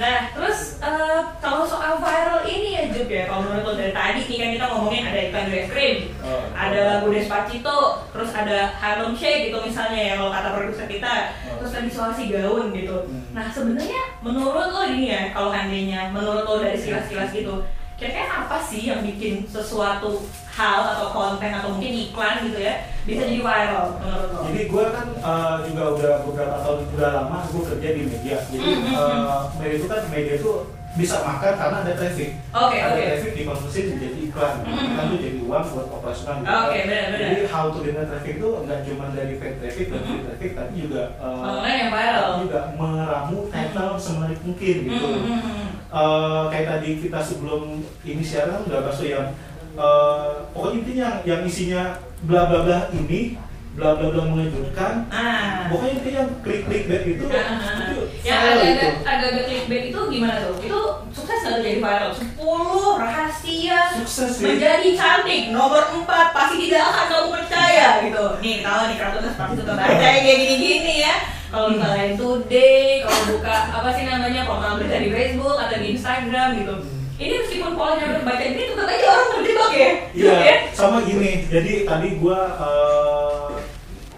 nah 0.00 0.32
terus 0.32 0.80
eh, 0.80 1.20
kalau 1.38 1.60
soal 1.62 2.00
viral 2.00 2.40
ini 2.42 2.72
ya 2.72 2.84
Jup 2.88 3.04
ya 3.06 3.28
kalau 3.28 3.44
menurut 3.44 3.62
lo 3.62 3.72
dari 3.76 3.92
tadi 3.92 4.24
nih 4.24 4.38
kan 4.38 4.48
kita 4.50 4.66
ngomongin 4.66 5.04
ada 5.04 5.20
iklan 5.20 5.46
Grace 5.46 5.68
Cream 5.68 5.96
Oh. 6.20 6.40
ada 6.52 6.78
lagu 6.96 7.08
Despacito 7.10 7.78
terus 8.08 8.30
ada 8.30 8.72
Harlem 8.72 9.12
Shake 9.12 9.48
gitu 9.48 9.60
misalnya 9.60 10.00
ya 10.00 10.12
kalau 10.16 10.30
kata 10.30 10.48
produser 10.50 10.86
kita 10.86 11.14
Oh. 11.44 11.60
terus 11.60 11.72
tadi 11.74 11.88
soal 11.90 12.10
si 12.10 12.28
gaun 12.28 12.72
gitu 12.72 12.96
Hmm. 13.02 13.28
nah 13.30 13.46
sebenarnya 13.46 14.16
menurut 14.20 14.68
lo 14.70 14.82
ini 14.86 15.10
ya 15.10 15.22
kalau 15.30 15.52
seandainya 15.52 16.08
menurut 16.08 16.44
lo 16.44 16.54
dari 16.58 16.74
sekilas-sekilas 16.74 17.30
gitu 17.30 17.60
kira-kira 18.00 18.24
apa 18.40 18.56
sih 18.58 18.88
yang 18.88 19.04
bikin 19.04 19.44
sesuatu 19.44 20.24
hal 20.50 20.80
atau 20.90 21.08
konten 21.10 21.52
atau 21.52 21.68
mungkin 21.70 21.92
iklan 22.02 22.42
gitu 22.42 22.58
ya 22.58 22.74
bisa 23.00 23.22
jadi 23.22 23.38
viral 23.38 23.86
menurut 23.94 24.28
lo? 24.30 24.40
Jadi 24.46 24.60
gue 24.66 24.84
kan 24.86 25.06
eh, 25.14 25.56
juga 25.66 25.82
udah 25.90 26.12
beberapa 26.24 26.56
tahun 26.58 26.78
udah 26.90 27.10
lama 27.14 27.38
gue 27.46 27.62
kerja 27.66 27.88
di 27.90 28.02
media. 28.06 28.36
Jadi 28.42 28.58
Hmm, 28.58 28.80
hmm, 28.82 28.96
eh, 28.96 29.40
media 29.56 29.76
itu 29.76 29.86
kan 29.86 30.00
media 30.08 30.34
itu 30.34 30.52
bisa 30.90 31.22
makan 31.22 31.54
karena 31.54 31.76
ada 31.78 31.92
traffic. 31.94 32.30
Oke 32.50 32.76
ada 32.76 32.90
oke. 32.90 33.02
traffic 33.06 33.32
dikonversi 33.36 33.80
menjadi 33.90 34.18
iklan. 34.22 34.54
Hmm. 34.58 34.74
Iklan 34.80 35.04
itu 35.06 35.16
jadi 35.20 35.38
uang 35.40 35.64
buat 35.70 35.86
operasional. 35.92 36.34
gitu. 36.36 36.50
Oke, 36.50 36.78
benar-benar. 36.82 37.20
Jadi 37.22 37.42
how 37.46 37.64
to 37.68 37.78
generate 37.80 38.08
traffic 38.10 38.34
itu 38.34 38.48
nggak 38.58 38.80
cuma 38.82 39.04
dari 39.12 39.34
paid 39.36 39.54
traffic 39.60 39.86
dan 39.86 40.00
free 40.02 40.22
traffic, 40.24 40.50
tapi 40.56 40.72
juga 40.74 41.02
Konten 41.20 41.70
yang 41.70 41.90
viral. 41.90 42.30
juga 42.42 42.60
meramu 42.74 43.38
title 43.46 43.92
semenarik 43.96 44.40
mungkin 44.42 44.76
gitu. 44.82 45.06
Hmm, 45.06 45.40
hmm, 45.40 45.66
Eh, 45.90 46.42
kayak 46.46 46.66
tadi 46.70 46.90
kita 47.00 47.18
sebelum 47.18 47.62
ini 48.04 48.22
siaran 48.22 48.62
udah 48.62 48.78
bahas 48.80 49.02
yang 49.02 49.26
eh, 49.72 50.28
pokoknya 50.48 50.76
intinya 50.78 51.08
yang, 51.24 51.42
isinya 51.42 51.82
bla 52.22 52.46
bla 52.46 52.62
bla 52.62 52.78
ini 52.92 53.34
bla 53.70 53.94
bla 53.94 54.06
bla 54.08 54.22
mengejutkan 54.24 55.06
Ah. 55.08 55.66
pokoknya 55.66 55.92
intinya 55.96 56.18
yang 56.20 56.32
klik 56.40 56.62
klik 56.62 56.84
back 56.86 57.02
itu 57.04 57.24
Ah, 57.24 57.58
itu 57.82 58.02
yang 58.20 58.38
viral 58.40 58.54
agak-agak 58.56 58.70
itu. 58.70 58.88
agak-agak 59.02 59.44
clickbait 59.44 59.84
itu 59.84 60.00
gimana 60.08 60.34
tuh? 60.40 60.54
Itu 60.60 60.80
sukses 61.10 61.38
nggak 61.40 61.58
jadi 61.60 61.78
viral? 61.80 62.10
10 62.12 62.94
rahasia 62.96 63.78
Sukses 63.96 64.30
sih. 64.32 64.44
menjadi 64.44 64.88
cantik 64.92 65.42
nomor 65.50 65.82
4 65.96 66.06
pasti 66.30 66.56
tidak 66.60 66.82
akan 66.84 67.04
kamu 67.08 67.28
percaya 67.32 67.86
gitu. 68.00 68.24
Nih 68.38 68.56
tahu 68.60 68.80
nih 68.86 68.96
kartunis 68.96 69.34
pasti 69.34 69.54
suka 69.56 69.72
baca 69.72 69.90
yang 70.00 70.22
kayak 70.22 70.38
gini-gini 70.40 70.94
ya. 71.00 71.14
Kalau 71.50 71.66
misalnya 71.68 72.14
today, 72.14 73.02
kalau 73.02 73.20
buka 73.28 73.56
apa 73.72 73.88
sih 73.90 74.04
namanya 74.04 74.46
portal 74.46 74.78
berita 74.78 74.96
di 74.96 75.10
Facebook 75.10 75.56
atau 75.56 75.76
di 75.76 75.86
Instagram 75.90 76.48
gitu. 76.56 76.74
Ini 77.16 77.34
meskipun 77.36 77.72
polanya 77.74 78.04
udah 78.08 78.22
baca 78.22 78.40
ini 78.40 78.62
tetap 78.64 78.86
aja 78.86 79.06
orang 79.06 79.28
terjebak 79.34 79.70
ya. 79.72 79.90
Iya, 80.10 80.34
Ya? 80.40 80.56
sama 80.72 81.02
gini. 81.02 81.44
Jadi 81.44 81.84
tadi 81.84 82.08
gua 82.16 82.38
eh, 82.56 83.48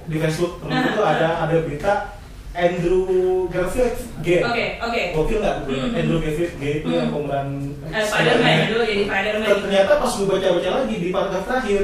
di 0.06 0.16
Facebook 0.18 0.60
temen 0.60 0.76
Nah, 0.76 0.92
tuh 0.92 1.04
ada 1.04 1.28
ada 1.42 1.56
berita 1.58 1.92
Andrew 2.52 3.02
Garfield 3.48 3.96
G. 4.20 4.44
Oke, 4.44 4.64
oke. 4.78 5.02
Gokil 5.16 5.38
nggak? 5.40 5.56
Hmm. 5.66 5.96
Andrew 5.96 6.20
Garfield 6.20 6.54
G 6.54 6.64
itu 6.78 6.86
Hmm. 6.86 6.98
yang 7.00 7.10
pemeran 7.10 7.48
Eh, 7.88 8.04
Spider-Man 8.04 8.56
dulu 8.68 8.82
jadi 8.84 9.02
Spider-Man. 9.02 9.48
Ternyata 9.62 9.92
pas 9.98 10.12
gue 10.12 10.26
baca-baca 10.28 10.70
lagi 10.78 10.96
di 11.00 11.08
paragraf 11.08 11.44
terakhir 11.44 11.82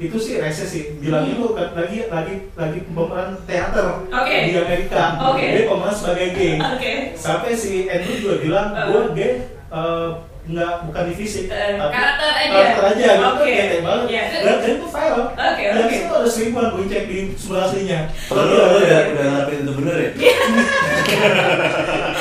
itu 0.00 0.16
sih 0.16 0.40
rese 0.40 0.64
sih 0.64 0.96
bilangnya 0.96 1.36
tuh 1.36 1.52
kan 1.52 1.76
lagi 1.76 2.08
lagi 2.08 2.48
lagi 2.50 2.78
pemeran 2.86 3.36
teater 3.44 4.00
Oke. 4.02 4.36
di 4.42 4.56
Amerika 4.56 5.20
Oke. 5.22 5.44
dia 5.44 5.68
pemeran 5.68 5.92
sebagai 5.92 6.26
gay 6.32 6.56
Oke. 6.56 6.92
sampai 7.12 7.52
si 7.52 7.84
Andrew 7.84 8.16
juga 8.18 8.34
bilang 8.40 8.68
Uh. 8.72 8.84
gue 8.88 9.02
gay 9.12 9.32
eh, 9.68 10.08
nggak 10.42 10.74
bukan 10.82 11.04
di 11.04 11.14
fisik 11.14 11.46
Eh, 11.46 11.76
tapi 11.76 11.92
karakter 11.92 12.28
aja. 12.32 12.48
karakter 12.50 12.84
aja 12.88 13.06
gitu 13.12 13.28
Oke. 13.30 13.44
bete 13.52 13.76
banget 13.78 14.06
Iya. 14.08 14.22
dan, 14.32 14.56
dan 14.56 14.70
itu 14.72 14.86
viral 14.88 15.24
Oke, 15.30 15.62
dan 15.62 15.76
oke. 15.78 15.94
itu 15.94 16.14
ada 16.16 16.28
seribuan 16.30 16.66
gue 16.72 16.84
cek 16.86 17.04
di 17.04 17.18
sumber 17.36 17.60
aslinya 17.60 18.00
Kalau 18.24 18.42
lu 18.42 18.54
udah 18.56 19.00
udah 19.06 19.24
ngarepin 19.28 19.58
itu 19.60 19.72
bener 19.76 19.94
ya? 19.94 20.10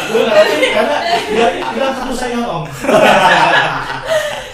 gue 0.04 0.22
nggak 0.22 0.36
ngerti 0.38 0.68
karena 0.70 0.98
dia 1.30 1.48
bilang 1.72 1.94
satu 1.96 2.14
sayang 2.14 2.44
om 2.44 2.64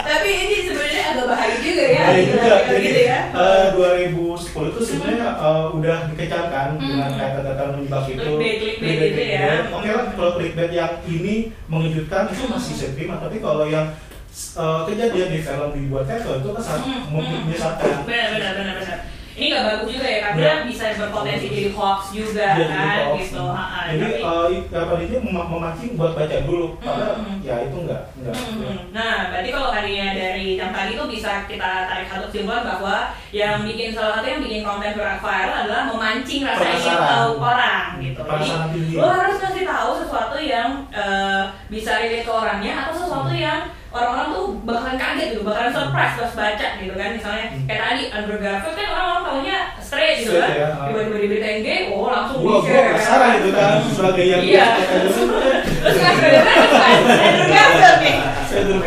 Tapi 0.05 0.29
ini 0.29 0.55
sebenarnya 0.63 1.01
agak 1.07 1.14
bahaya 1.25 1.55
juga 1.57 1.85
ya. 1.87 2.03
Gitu, 2.11 2.33
juga, 2.33 2.55
gitu 2.63 2.75
jadi 2.81 3.01
ya. 3.03 3.19
eh, 3.31 3.65
2010 3.71 4.71
itu 4.71 4.81
sebenarnya 4.81 5.29
eh, 5.35 5.65
udah 5.71 5.97
dikecamkan 6.09 6.67
dengan 6.75 7.09
Hmm. 7.09 7.19
kata-kata 7.19 7.63
menjebak 7.71 8.03
itu. 8.07 8.15
Clickbait, 8.15 8.55
clickbait 8.55 8.79
Clickbait, 8.79 9.09
gitu 9.09 9.21
ya. 9.21 9.39
clickbait. 9.39 9.75
Oke 9.75 9.89
lah, 9.89 10.05
kalau 10.11 10.31
clickbait 10.35 10.71
yang 10.71 10.93
ini 11.05 11.35
mengejutkan 11.65 12.23
itu 12.27 12.43
masih 12.45 12.71
bisa 12.71 12.85
diterima, 12.91 13.15
tapi 13.17 13.37
kalau 13.39 13.65
yang 13.65 13.87
eh, 14.35 14.81
kejadian 14.85 15.29
di 15.29 15.39
film 15.39 15.69
dibuat 15.73 16.03
teater 16.05 16.35
itu 16.37 16.49
kan 16.51 16.61
sangat 16.61 16.83
Hmm, 16.85 17.01
mem- 17.09 17.23
hmm. 17.23 17.41
menyesatkan. 17.45 17.95
Benar, 18.03 18.27
benar, 18.31 18.51
benar, 18.53 18.75
benar. 18.77 18.99
Ini 19.35 19.51
nggak 19.51 19.65
bagus 19.67 19.89
juga 19.91 20.07
ya 20.07 20.19
karena 20.23 20.39
Iya. 20.39 20.55
bisa 20.63 20.85
berpotensi 20.95 21.47
jadi 21.47 21.69
hoax 21.69 21.99
juga 22.09 22.47
jadi 22.55 22.71
kan 22.71 22.87
hoax. 23.03 23.19
gitu. 23.19 23.43
Ha, 23.45 23.63
Jadi 23.85 24.07
i- 24.15 24.67
apa 24.71 24.93
mem- 25.21 25.49
memancing 25.51 25.91
buat 25.93 26.13
baca 26.13 26.37
dulu, 26.41 26.67
padahal 26.79 27.15
Hmm. 27.19 27.43
ya 27.43 27.55
itu 27.61 27.77
enggak, 27.77 28.01
enggak. 28.15 28.33
Hmm, 28.33 28.79
Nah, 28.89 29.15
berarti 29.27 29.49
kalau 29.51 29.69
harinya 29.69 30.07
dari 30.09 30.55
yang 30.55 30.71
tadi 30.71 30.95
itu 30.95 31.03
bisa 31.05 31.43
kita 31.45 31.69
tarik 31.85 32.07
satu 32.07 32.25
kesimpulan 32.25 32.63
bahwa 32.65 32.95
yang 33.29 33.61
bikin 33.61 33.91
salah 33.91 34.15
satu 34.15 34.27
yang 34.29 34.41
bikin 34.41 34.63
konten 34.63 34.95
viral 34.95 35.51
adalah 35.53 35.83
memancing 35.85 36.41
rasa 36.41 36.65
ingin 36.65 36.95
tahu 36.95 37.31
orang 37.37 37.85
gitu. 37.99 38.21
Jadi 38.23 38.47
tinggi. 38.71 38.95
lo 38.95 39.07
harus 39.11 39.37
kasih 39.37 39.63
tahu 39.65 39.89
sesuatu 39.99 40.37
yang 40.37 40.69
eh, 40.89 41.43
bisa 41.67 41.91
relate 41.99 42.23
ke 42.23 42.31
orangnya 42.31 42.73
atau 42.87 42.93
sesuatu 42.95 43.29
Hmm. 43.29 43.43
yang 43.43 43.59
orang-orang 43.95 44.27
tuh 44.29 44.45
bakalan 44.61 44.95
kaget 44.95 45.25
gitu, 45.31 45.41
bakalan 45.41 45.71
surprise 45.71 46.15
pas 46.17 46.33
baca 46.35 46.67
gitu 46.77 46.93
kan. 46.93 47.09
Misalnya 47.11 47.45
Hmm. 47.47 47.63
kayak 47.65 47.79
tadi 47.81 48.03
Andrew 48.11 48.37
Garfield 48.37 48.75
kan 48.75 48.87
orang-orang 48.91 49.23
taunya 49.23 49.57
straight 49.79 50.15
gitu 50.19 50.35
kan. 50.35 50.51
ya, 50.51 50.67
ah. 50.69 50.85
Tiba-tiba 50.85 51.17
diberitain 51.17 51.59
gay, 51.61 51.79
oh 51.89 52.07
langsung 52.07 52.37
Gua 52.37 52.51
gua 52.51 52.61
di-share. 52.61 52.87
penasaran 52.91 53.31
itu 53.39 53.49
kan 53.51 53.71
sebagai 53.87 54.25
yang 54.25 54.41
Iya. 54.43 54.65
Terus 54.75 55.95
kan 55.95 56.11
Andrew 56.11 57.47
Garfield 57.49 57.99
nih. 58.01 58.15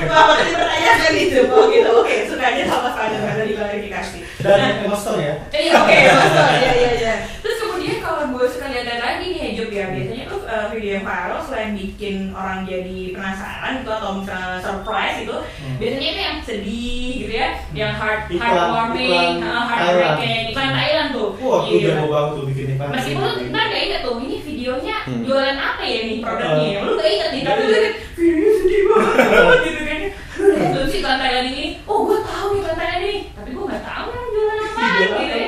Wah, 0.08 0.22
makanya 0.26 0.48
dipertanyakan 0.48 1.12
itu. 1.14 1.40
Oh 1.46 1.64
gitu, 1.68 1.90
oke. 1.94 2.14
Sukanya 2.24 2.62
sama 2.64 2.88
Spider 2.90 3.20
karena 3.22 3.44
diklarifikasi. 3.44 4.18
dan 4.38 4.58
Emma 4.78 4.94
Stone 4.94 5.18
ya. 5.20 5.34
Iya, 5.50 5.72
oke, 5.76 5.96
maksud. 6.08 6.46
Iya, 6.54 6.70
iya, 6.72 6.90
iya. 6.96 7.14
Terus 7.38 7.58
kemudian 7.58 7.98
kalau 7.98 8.22
gue 8.28 8.46
suka 8.46 8.66
lihat 8.66 8.86
lagi 8.96 9.26
nih 9.26 9.42
Hijab 9.50 9.68
ya, 9.68 9.84
biasanya 9.90 10.24
tuh 10.24 10.40
uh, 10.46 10.64
video 10.70 10.87
yang 10.98 11.04
viral 11.04 11.40
selain 11.40 11.70
bikin 11.72 12.16
orang 12.30 12.58
jadi 12.62 12.98
penasaran 13.12 13.72
gitu 13.78 13.90
atau 13.90 14.10
misalnya 14.16 14.58
surprise 14.58 15.16
gitu, 15.20 15.36
biasanya 15.78 16.08
itu 16.08 16.20
yang 16.20 16.38
sedih 16.40 17.06
gitu 17.16 17.32
ya, 17.32 17.48
yang 17.72 17.92
heart 17.92 18.26
Iklan- 18.26 18.42
heartwarming, 18.42 19.06
iklan 19.06 19.32
uh, 19.40 19.62
heartbreaking, 19.64 20.44
iklan 20.50 20.70
Thailand 20.72 21.08
tuh. 21.12 21.28
Wah, 21.38 21.56
aku 21.60 21.70
Iya. 21.70 21.86
jago 21.94 22.06
banget 22.08 22.30
tuh 22.30 22.44
bikin 22.46 22.66
iklan. 22.72 22.88
Meskipun 22.90 23.22
lu 23.22 23.42
ntar 23.48 23.64
gak 23.68 23.82
inget 23.82 24.00
tuh, 24.00 24.14
ini 24.18 24.36
videonya 24.40 24.96
Hmm. 25.00 25.22
jualan 25.22 25.56
apa 25.56 25.82
ya 25.82 25.98
nih 26.04 26.18
produknya 26.18 26.68
Uh. 26.74 26.84
Lu 26.84 26.92
gak 26.94 27.08
inget 27.08 27.28
nih, 27.30 27.42
tapi 27.42 27.60
Iya, 27.60 27.64
lu 27.64 27.78
iya. 27.78 27.90
videonya 28.18 28.50
sedih 28.52 28.82
banget 28.84 29.58
gitu 29.62 29.80
kan 29.80 29.98
Lu 30.38 30.44
liat 30.48 30.70
tuh 30.70 30.84
si 30.86 30.96
iklan 30.98 31.18
Thailand 31.18 31.46
ini, 31.48 31.64
oh 31.84 31.98
gue 32.04 32.18
tahu 32.20 32.46
nih 32.50 32.60
iklan 32.60 32.76
Thailand 32.76 33.00
ini 33.00 33.16
Tapi 33.32 33.48
gue 33.50 33.64
gak 33.66 33.82
tahu 33.84 34.06
kan 34.08 34.24
jualan 34.28 34.58
apa 34.60 34.82
gitu 34.98 35.16
ya 35.18 35.46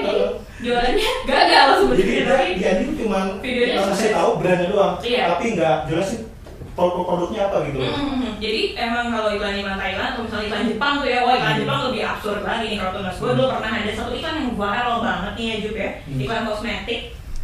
jualannya 0.60 1.10
gagal 1.24 1.66
Jadi 1.66 1.80
sebenarnya 1.80 2.04
dia 2.06 2.24
tapi 2.26 2.46
dia 2.54 2.70
ini 2.76 2.92
cuma 2.94 3.20
Videonya 3.38 3.76
kasih 3.86 4.10
tahu 4.12 4.30
brandnya 4.38 4.66
doang, 4.68 4.94
Iya. 5.00 5.22
tapi 5.28 5.44
nggak 5.56 5.76
jelasin 5.86 6.20
produk 6.70 7.02
produknya 7.02 7.40
apa 7.46 7.56
gitu. 7.66 7.76
Hmm, 7.78 8.30
jadi 8.38 8.60
emang 8.78 9.06
kalau 9.10 9.28
iklan 9.30 9.52
iklan 9.54 9.76
Thailand 9.76 10.08
atau 10.10 10.22
misalnya 10.22 10.46
iklan 10.46 10.64
Jepang 10.66 10.94
tuh 10.96 11.08
ya, 11.08 11.20
wah 11.20 11.34
iklan 11.34 11.50
Hmm. 11.50 11.60
Jepang 11.60 11.80
lebih 11.88 12.02
absurd 12.06 12.40
lagi 12.40 12.64
nih 12.66 12.78
kalau 12.78 12.92
tunas 12.94 13.16
gue 13.16 13.30
dulu 13.30 13.48
pernah 13.50 13.70
ada 13.74 13.92
satu 13.92 14.10
iklan 14.12 14.34
yang 14.38 14.50
viral 14.54 14.96
banget 15.00 15.32
nih 15.34 15.44
ya 15.44 15.56
Jup 15.58 15.74
ya, 15.74 15.90
Hmm. 16.00 16.20
iklan 16.20 16.42
kosmetik. 16.46 17.00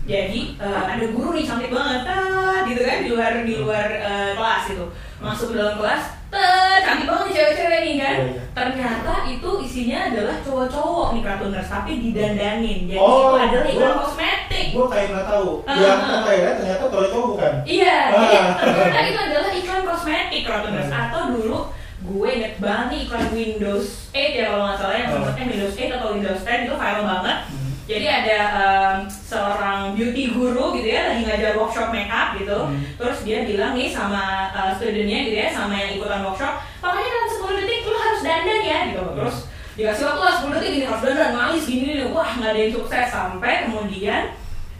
Jadi 0.06 0.40
eh, 0.56 0.82
ada 0.86 1.04
guru 1.06 1.28
nih 1.32 1.42
cantik 1.42 1.68
banget, 1.68 2.00
tat, 2.02 2.62
gitu 2.64 2.80
kan 2.80 2.96
di 3.00 3.10
luar 3.10 3.32
di 3.42 3.54
luar 3.56 3.88
eh, 3.90 4.30
kelas 4.32 4.64
itu, 4.70 4.86
masuk 5.18 5.46
ke 5.50 5.56
dalam 5.56 5.74
kelas, 5.76 6.02
tat, 6.28 6.78
cantik 6.80 7.04
banget 7.04 7.24
nih 7.24 7.34
cewek-cewek 7.34 7.80
nih 7.82 7.94
kan. 7.96 8.14
Iya, 8.14 8.24
iya. 8.24 8.42
Ternyata 8.52 9.12
itu 9.26 9.50
isinya 9.60 9.98
adalah 10.06 10.36
cowok-cowok 10.40 11.06
nih 11.10 11.22
kartuners, 11.22 11.68
tapi 11.68 11.90
didandanin. 12.00 12.78
Jadi 12.86 12.96
Oh, 12.96 13.34
itu 13.34 13.42
adalah 13.42 13.66
iklan 13.66 13.82
gua- 13.88 13.98
kosmetik. 14.00 14.66
Gue 14.70 14.86
kayak 14.86 15.08
nggak 15.10 15.26
tahu. 15.28 15.50
Ah, 15.64 15.74
yang 15.74 16.00
ah. 16.00 16.22
Thailand 16.22 16.56
ternyata 16.56 16.84
kalau 16.86 17.06
cowok 17.08 17.26
bukan. 17.32 17.52
Iya, 17.66 17.96
Ah. 18.06 18.14
jadi 18.14 18.36
ternyata 18.56 19.00
itu 19.04 19.20
adalah 19.20 19.50
iklan 19.52 19.82
kosmetik 19.84 20.42
Rotuners 20.46 20.88
Hmm. 20.88 21.02
atau 21.02 21.22
dulu 21.32 21.58
gue 21.98 22.28
inget 22.30 22.54
banget 22.56 22.86
nih 22.88 23.00
iklan 23.02 23.26
Windows 23.32 23.86
8 24.06 24.30
ya 24.32 24.46
kalau 24.46 24.64
nggak 24.64 24.78
salah 24.78 24.94
yang 24.94 25.08
sebenarnya 25.10 25.44
Windows 25.48 25.74
8 25.74 25.90
atau 25.92 26.08
Windows 26.14 26.38
10 26.40 26.62
itu 26.62 26.74
viral 26.76 27.02
banget. 27.04 27.38
Hmm. 27.86 27.94
Jadi 27.94 28.06
ada 28.10 28.38
em, 28.50 28.98
seorang 29.06 29.94
beauty 29.94 30.34
guru 30.34 30.74
gitu 30.74 30.90
ya 30.90 31.14
lagi 31.14 31.22
ngajar 31.22 31.54
workshop 31.54 31.94
makeup 31.94 32.34
gitu. 32.34 32.58
Hmm. 32.66 32.82
Terus 32.98 33.18
dia 33.22 33.38
bilang 33.46 33.78
nih 33.78 33.94
sama 33.94 34.50
uh, 34.50 34.74
studentnya 34.74 35.30
gitu 35.30 35.36
ya 35.38 35.48
sama 35.54 35.78
yang 35.78 35.94
ikutan 35.94 36.26
workshop, 36.26 36.58
pokoknya 36.82 37.06
dalam 37.14 37.28
10 37.30 37.58
detik 37.62 37.86
lu 37.86 37.98
harus 38.02 38.20
dandan 38.26 38.60
ya 38.66 38.78
gitu. 38.90 39.02
Terus 39.14 39.36
dikasih 39.78 40.04
waktu 40.10 40.22
lah 40.26 40.34
10 40.42 40.54
detik 40.58 40.70
gini 40.74 40.86
harus 40.90 41.02
dandan, 41.06 41.30
malis 41.30 41.64
gini 41.70 41.88
nih. 41.94 42.06
Wah 42.10 42.30
nggak 42.34 42.50
ada 42.50 42.58
yang 42.58 42.72
sukses 42.74 43.06
sampai 43.06 43.52
kemudian 43.70 44.22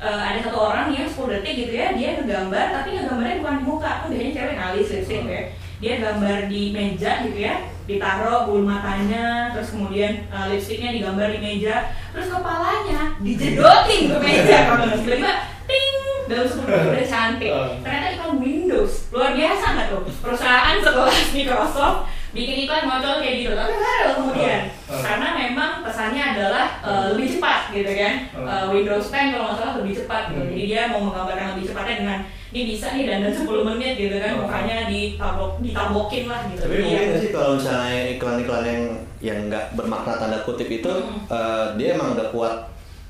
uh, 0.03 0.21
ada 0.27 0.39
satu 0.43 0.59
orang 0.59 0.91
yang 0.91 1.07
10 1.07 1.31
detik 1.39 1.55
gitu 1.55 1.73
ya 1.79 1.95
dia 1.95 2.19
ngegambar 2.19 2.75
tapi 2.75 2.99
ngegambarnya 2.99 3.39
bukan 3.39 3.55
di 3.55 3.65
muka 3.65 3.93
kan 4.03 4.07
biasanya 4.11 4.33
cewek 4.35 4.55
ngalis 4.59 4.89
lipstick 4.91 5.23
ya 5.31 5.43
dia 5.77 6.01
gambar 6.01 6.49
di 6.49 6.73
meja 6.73 7.23
gitu 7.27 7.39
ya. 7.39 7.69
Ditaruh 7.87 8.51
bulu 8.51 8.67
matanya 8.67 9.55
terus 9.55 9.71
kemudian 9.71 10.27
uh, 10.33 10.51
lipstiknya 10.51 10.97
digambar 10.97 11.31
di 11.31 11.39
meja. 11.39 11.93
Terus 12.11 12.29
kepalanya 12.33 13.15
dijedotin 13.21 14.03
ke 14.11 14.19
meja. 14.19 14.57
Kalau 14.67 14.85
nggak 14.85 14.99
tiba-tiba 15.05 15.33
ting 15.67 15.97
dalam 16.27 16.47
sepuluh 16.49 16.91
udah 16.91 17.07
cantik. 17.07 17.51
Uh. 17.53 17.79
ternyata 17.85 18.07
iklan 18.17 18.35
Windows. 18.43 18.93
Luar 19.15 19.33
biasa 19.37 19.65
nggak 19.77 19.87
tuh? 19.93 20.03
Perusahaan 20.25 20.77
sekelas 20.83 21.29
Microsoft 21.31 21.99
bikin 22.37 22.57
iklan 22.63 22.85
ngocol 22.85 23.17
kayak 23.19 23.37
gitu 23.41 23.53
tapi 23.53 23.73
viral 23.75 24.11
kemudian 24.15 24.63
Uh. 24.87 24.93
Uh. 24.93 25.03
karena 25.03 25.29
memang 25.35 25.71
pesannya 25.83 26.23
adalah 26.31 26.67
uh, 26.79 27.07
lebih 27.11 27.29
cepat 27.33 27.73
gitu 27.73 27.91
kan 27.91 28.15
Uh. 28.31 28.45
Uh, 28.45 28.65
Windows 28.71 29.03
10 29.05 29.33
kalau 29.33 29.45
nggak 29.47 29.59
salah 29.59 29.75
lebih 29.81 29.95
cepat 29.97 30.23
gitu 30.29 30.39
Hmm. 30.39 30.51
jadi 30.53 30.65
dia 30.65 30.83
mau 30.87 31.01
menggambarkan 31.03 31.47
lebih 31.53 31.65
cepatnya 31.67 31.95
dengan 31.99 32.19
ini 32.47 32.63
bisa 32.71 32.87
nih 32.93 33.05
dandan 33.05 33.35
10 33.35 33.43
menit 33.67 33.95
gitu 33.97 34.17
kan 34.17 34.33
Uh. 34.33 34.41
mukanya 34.43 34.77
ditabok 34.87 35.51
ditabokin 35.59 36.25
lah 36.27 36.41
gitu 36.47 36.61
Tapi 36.61 36.73
Iya. 36.73 36.83
mungkin 36.85 37.03
nggak 37.03 37.21
sih 37.21 37.31
kalau 37.33 37.51
misalnya 37.57 38.01
iklan-iklan 38.13 38.65
yang 38.65 38.83
yang 39.19 39.39
nggak 39.49 39.65
bermakna 39.73 40.13
tanda 40.15 40.39
kutip 40.41 40.69
itu 40.71 40.93
Hmm. 40.93 41.25
eh, 41.27 41.67
dia 41.75 41.89
emang 41.95 42.13
udah 42.13 42.29
kuat 42.31 42.55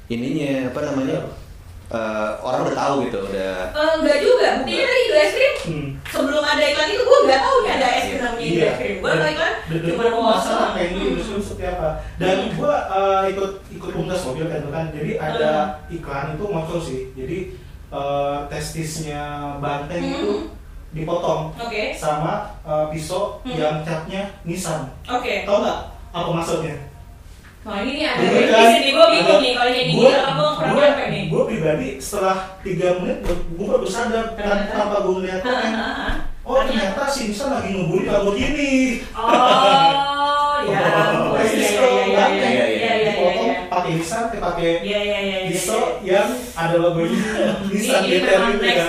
ininya 0.07 0.71
apa 0.71 0.81
namanya 0.85 1.19
eh, 1.89 2.31
orang 2.41 2.61
udah 2.63 2.77
tahu 2.77 2.95
gitu 3.05 3.19
udah 3.23 3.57
Eh, 3.71 3.93
enggak 3.97 4.19
juga, 4.19 4.47
buktinya 4.59 4.85
tadi 4.85 5.01
itu 5.01 5.15
es 5.15 5.33
krim 5.33 5.55
Hmm. 5.67 5.89
Sebelum 6.07 6.39
ada 6.41 6.63
iklan 6.63 6.89
itu 6.89 7.03
gue 7.03 7.19
nggak 7.27 7.41
tahu 7.41 7.57
nih 7.61 7.73
ada 7.73 7.89
es 7.91 8.05
krim 8.07 8.21
namanya 8.21 8.47
Iya. 8.47 8.65
es 8.65 8.77
krim 8.77 8.95
Gue 8.97 9.11
tau 9.13 9.29
iklan 9.29 9.55
cuma 9.67 10.03
gue 10.07 10.23
masalah 10.23 10.37
kosong 10.37 10.73
kayak 10.73 10.89
gini 10.89 11.05
dulu 11.11 11.23
seperti 11.37 11.65
apa. 11.67 11.89
Dan 12.17 12.37
gue 12.53 12.73
uh, 12.89 13.23
ikut 13.27 13.51
ikut 13.69 13.93
umdas 13.93 14.21
mobil 14.23 14.47
kan 14.47 14.63
kan. 14.69 14.87
Jadi 14.91 15.13
ada 15.17 15.51
iklan 15.89 16.27
itu 16.33 16.45
muncul 16.45 16.79
sih. 16.79 17.01
Jadi 17.13 17.39
uh, 17.89 18.47
testisnya 18.47 19.23
banteng 19.59 20.03
Hmm. 20.03 20.13
itu 20.13 20.31
dipotong 20.93 21.53
Oke, 21.57 21.93
sama 21.93 22.57
uh, 22.63 22.87
pisau 22.89 23.43
Hmm. 23.43 23.53
yang 23.53 23.77
catnya 23.83 24.23
Nissan. 24.43 24.87
oke 25.05 25.33
Tahu 25.45 25.59
nggak 25.61 25.79
apa 26.11 26.31
maksudnya? 26.33 26.75
Nah 27.67 27.83
ini 27.83 27.99
nih 27.99 28.07
ada 28.07 28.23
kan? 28.23 28.67
sini, 28.79 28.89
gue 28.95 29.07
bingung 29.11 29.41
nih 29.43 29.53
kalau 29.59 29.71
kayak 29.75 29.87
gini 29.91 30.07
apa 30.15 30.45
gue 30.71 30.87
nih 31.11 31.23
Gua 31.27 31.43
pribadi 31.51 31.89
setelah 31.99 32.39
3 32.63 33.03
menit 33.03 33.19
gue 33.27 33.67
baru 33.67 33.87
sadar 33.91 34.39
tanpa 34.39 35.03
gue 35.03 35.15
ngeliat. 35.19 35.43
Oh 36.47 36.63
ternyata 36.63 37.11
si 37.11 37.35
Nissan 37.35 37.59
lagi 37.59 37.75
ngebully 37.75 38.07
Lamborghini. 38.07 39.03
Oh, 39.19 40.63
ya 40.63 40.79
Iya, 41.47 41.59
iya, 41.59 42.03
iya, 42.07 42.15
banteng 42.15 42.39
iya, 42.39 42.49
iya, 42.55 42.67
iya, 42.71 42.93
iya, 43.03 43.11
dipotong 43.19 43.51
iya. 43.51 43.61
pakai 43.67 43.91
Nissan, 43.99 44.25
pakai 44.31 44.71
Iya, 44.87 44.99
iya, 45.03 45.19
iya, 45.27 45.39
iya, 45.43 45.51
iya. 45.51 45.81
yang 46.07 46.31
ada 46.55 46.77
logonya 46.79 47.19
Nissan 47.75 48.03
GTR 48.07 48.43
gitu 48.55 48.63
kan. 48.63 48.89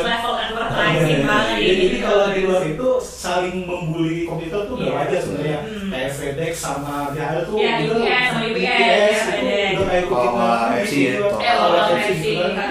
Banget 0.78 1.58
Jadi, 1.58 1.98
kalau 2.00 2.26
di 2.30 2.42
luar 2.46 2.64
itu 2.64 2.90
saling 3.02 3.58
membuli 3.64 4.18
komputer 4.24 4.62
tuh 4.64 4.76
udah 4.76 4.86
Iya. 4.86 4.94
wajar 4.96 5.20
sebenarnya. 5.20 5.60
Hmm. 5.64 5.90
Kayak 5.90 6.12
FedEx 6.14 6.54
sama 6.56 6.96
dia 7.12 7.24
ada 7.26 7.40
tuh 7.44 7.56
Iya, 7.58 7.72
gitu. 7.82 7.94
UPS 7.98 8.26
sama 8.28 8.46
UPS, 8.46 8.62
UPS 8.68 9.18
ya, 9.42 9.68
itu 9.68 9.84
kayak 9.84 10.04
Pepsi 10.08 10.98
gitu. 11.00 11.26
ya, 11.38 11.54
Pepsi, 11.88 12.30
gitu 12.30 12.48
kan. 12.54 12.70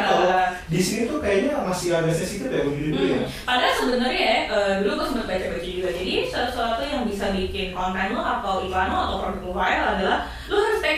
di 0.66 0.80
sini 0.82 1.02
tuh 1.06 1.18
kayaknya 1.20 1.52
masih 1.62 1.88
agak 1.94 2.10
sensitif 2.12 2.48
ya 2.48 2.62
begini 2.62 2.88
dulu 2.90 3.06
ya. 3.06 3.18
Hmm. 3.18 3.30
Padahal 3.44 3.74
sebenarnya 3.76 4.22
ya, 4.22 4.36
eh, 4.48 4.72
dulu 4.82 4.92
gue 4.96 5.06
sempat 5.06 5.26
baca-baca 5.26 5.62
juga. 5.64 5.88
Jadi 5.92 6.12
sesuatu 6.26 6.82
yang 6.82 7.02
bisa 7.06 7.26
bikin 7.30 7.68
konten 7.70 8.06
lo 8.10 8.22
atau 8.22 8.54
iklan 8.60 8.88
lo 8.88 8.98
atau 9.00 9.16
produk 9.20 9.42
lo 9.42 9.52
viral 9.52 9.88
adalah 9.94 10.18
lo 10.46 10.55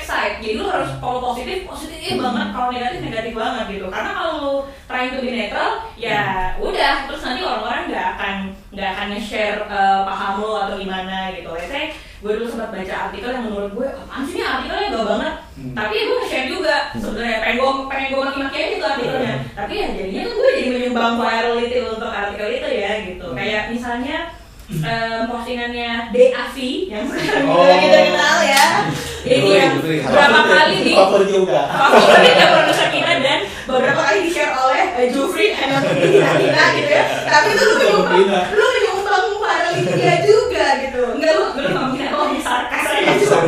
side. 0.09 0.41
Jadi 0.41 0.57
lu 0.57 0.65
harus 0.65 0.89
kalau 0.97 1.21
positif 1.21 1.69
positif 1.69 2.17
banget. 2.17 2.49
Kalau 2.51 2.69
negatif 2.73 3.01
negatif 3.05 3.33
banget 3.37 3.65
gitu. 3.69 3.87
Karena 3.93 4.11
kalau 4.17 4.33
lu 4.41 4.55
trying 4.89 5.13
to 5.13 5.21
be 5.21 5.31
netral 5.31 5.71
ya 6.01 6.21
udah. 6.57 6.95
Terus 7.05 7.21
nanti 7.21 7.41
orang-orang 7.45 7.83
nggak 7.93 8.07
akan 8.17 8.35
nggak 8.73 8.89
akan 8.97 9.07
nge-share 9.13 9.61
eh, 9.69 10.01
paham 10.09 10.35
lo 10.41 10.53
atau 10.65 10.75
gimana 10.77 11.29
gitu. 11.37 11.51
Ya 11.53 11.67
saya 11.69 11.87
gue 12.19 12.33
dulu 12.35 12.51
sempat 12.51 12.75
baca 12.75 12.95
artikel 13.07 13.31
yang 13.31 13.45
menurut 13.47 13.71
gue 13.77 13.87
apaan 13.87 14.27
sih 14.27 14.35
ini 14.35 14.43
artikelnya? 14.43 14.89
Gak 14.91 15.07
banget. 15.07 15.35
Hmm. 15.59 15.75
tapi 15.75 15.95
gue 16.01 16.17
nge-share 16.19 16.49
juga. 16.49 16.77
Sebenarnya 16.97 17.37
pengen 17.45 17.57
gue 17.59 17.71
pengen 17.87 18.09
gue 18.09 18.21
maki-maki 18.25 18.59
aja 18.59 18.75
tuh 18.75 18.89
artikelnya. 18.91 19.35
Hmm. 19.37 19.47
tapi 19.55 19.73
ya 19.75 19.87
jadinya 19.93 20.23
tuh 20.25 20.35
gue 20.35 20.51
jadi 20.57 20.69
menyumbang 20.73 21.15
virality 21.15 21.79
untuk 21.85 22.11
artikel 22.11 22.49
itu 22.51 22.69
ya 22.73 22.93
gitu. 23.07 23.27
Hmm. 23.29 23.37
kayak 23.37 23.63
misalnya 23.71 24.17
eh, 24.69 25.21
postingannya 25.25 25.91
DAV 26.13 26.57
yang 26.93 27.05
sekarang 27.09 27.47
Oh. 27.49 27.65
kita 27.65 28.01
kenal 28.13 28.39
ya 28.45 28.65
ini 29.31 29.39
Jufri, 29.39 29.55
yang 29.55 29.73
Jufri. 29.77 29.97
berapa 30.03 30.41
kali 30.43 30.77
di 30.81 30.93
Favorit 30.93 31.29
juga. 31.31 31.61
favorit 31.69 32.35
ya 32.35 32.47
produser 32.51 32.89
kita 32.89 33.13
dan 33.19 33.39
beberapa 33.65 34.01
kali 34.03 34.19
di 34.21 34.31
share 34.31 34.55
oleh 34.55 34.83
eh, 34.97 35.09
Jufri 35.09 35.47
and 35.53 35.85
Tina 35.85 36.31
Tina 36.35 36.65
gitu 36.75 36.91
ya. 36.91 37.05
Tapi 37.25 37.47
itu 37.51 37.63
lu 37.63 37.75
menyumbang 37.77 38.25
lu 38.51 38.65
menyumbang 38.67 39.25
virality 39.39 39.93
dia 39.95 40.15
juga 40.23 40.65
gitu. 40.81 41.01
Enggak 41.15 41.33
lu 41.33 41.43
lu 41.55 41.69
nggak 41.69 41.85
mungkin 41.85 42.07
kalau 42.09 42.27
sarkas 42.39 42.87
aja. 42.89 43.39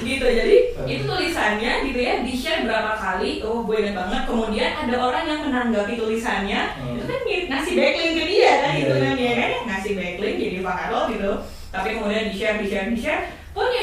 Gitu 0.00 0.26
jadi 0.26 0.56
itu 0.86 1.02
tulisannya 1.04 1.72
gitu 1.84 2.00
ya 2.00 2.14
di 2.20 2.32
share 2.32 2.64
berapa 2.64 2.96
kali. 2.96 3.42
Oh 3.42 3.62
gue 3.62 3.76
inget 3.78 3.94
banget. 3.94 4.22
Kemudian 4.24 4.70
ada 4.76 4.94
orang 4.96 5.24
yang 5.24 5.40
menanggapi 5.44 5.94
tulisannya. 5.94 6.60
Hmm. 6.76 6.96
itu 6.96 7.04
kan 7.04 7.20
ngi- 7.20 7.46
ngasih 7.46 7.72
backlink 7.74 8.12
ke 8.14 8.24
dia 8.26 8.52
kan 8.56 8.70
Iya, 8.70 8.78
gitu 8.78 8.92
iya. 8.92 9.02
kan 9.02 9.12
dia 9.14 9.32
kan 9.34 9.50
ngasih 9.68 9.92
backlink 9.94 10.36
jadi 10.38 10.58
viral 10.60 11.02
gitu. 11.10 11.32
Tapi 11.70 11.88
kemudian 11.92 12.24
di 12.26 12.34
share 12.34 12.56
di 12.58 12.66
share 12.66 12.88
di 12.88 12.98
share 12.98 13.22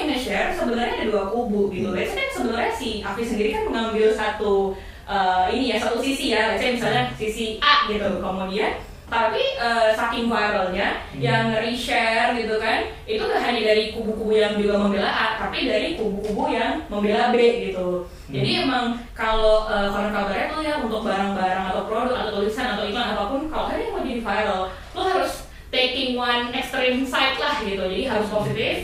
nge-share 0.07 0.55
sebenarnya 0.55 1.03
ada 1.03 1.05
dua 1.11 1.23
kubu 1.29 1.69
gitu. 1.69 1.91
Hmm. 1.91 1.99
Say 1.99 2.15
kan 2.15 2.29
sebenarnya 2.31 2.71
si 2.71 2.89
Afi 3.03 3.23
sendiri 3.27 3.49
kan 3.51 3.63
mengambil 3.67 4.07
satu 4.15 4.73
eh, 5.05 5.45
ini 5.51 5.75
ya 5.75 5.77
satu 5.83 5.99
sisi 5.99 6.31
ya. 6.31 6.55
Say 6.55 6.79
misalnya 6.79 7.11
sisi 7.19 7.59
A 7.59 7.85
gitu 7.91 8.23
kemudian. 8.23 8.79
Tapi 9.07 9.55
eh, 9.55 9.95
saking 9.95 10.27
viralnya 10.27 10.99
Hmm. 11.15 11.23
yang 11.23 11.55
reshare 11.55 12.35
gitu 12.35 12.59
kan 12.59 12.83
itu 13.07 13.23
gak 13.23 13.39
hanya 13.39 13.71
dari 13.71 13.95
kubu-kubu 13.95 14.35
yang 14.35 14.59
juga 14.59 14.75
membela 14.75 15.07
A 15.07 15.27
tapi 15.39 15.63
dari 15.63 15.95
kubu-kubu 15.95 16.51
yang 16.51 16.83
membela 16.91 17.31
B 17.31 17.71
gitu. 17.71 18.03
Jadi 18.27 18.67
emang 18.67 18.99
kalau 19.15 19.63
eh, 19.71 19.87
konon 19.87 20.11
kabarnya 20.11 20.51
tuh 20.51 20.59
ya 20.59 20.73
untuk 20.83 21.07
barang-barang 21.07 21.65
atau 21.71 21.87
produk 21.87 22.15
atau 22.19 22.31
tulisan 22.43 22.75
atau 22.75 22.83
iklan 22.83 23.15
apa 23.15 23.23
pun 23.31 23.41
kalau 23.47 23.65
kalian 23.71 23.95
mau 23.95 24.03
jadi 24.03 24.19
viral 24.19 24.61
lo 24.91 25.01
harus 25.07 25.33
taking 25.71 26.19
one 26.19 26.51
extreme 26.51 27.07
side 27.07 27.39
lah 27.39 27.63
gitu. 27.63 27.79
Jadi 27.87 28.03
harus 28.11 28.27
positif 28.27 28.75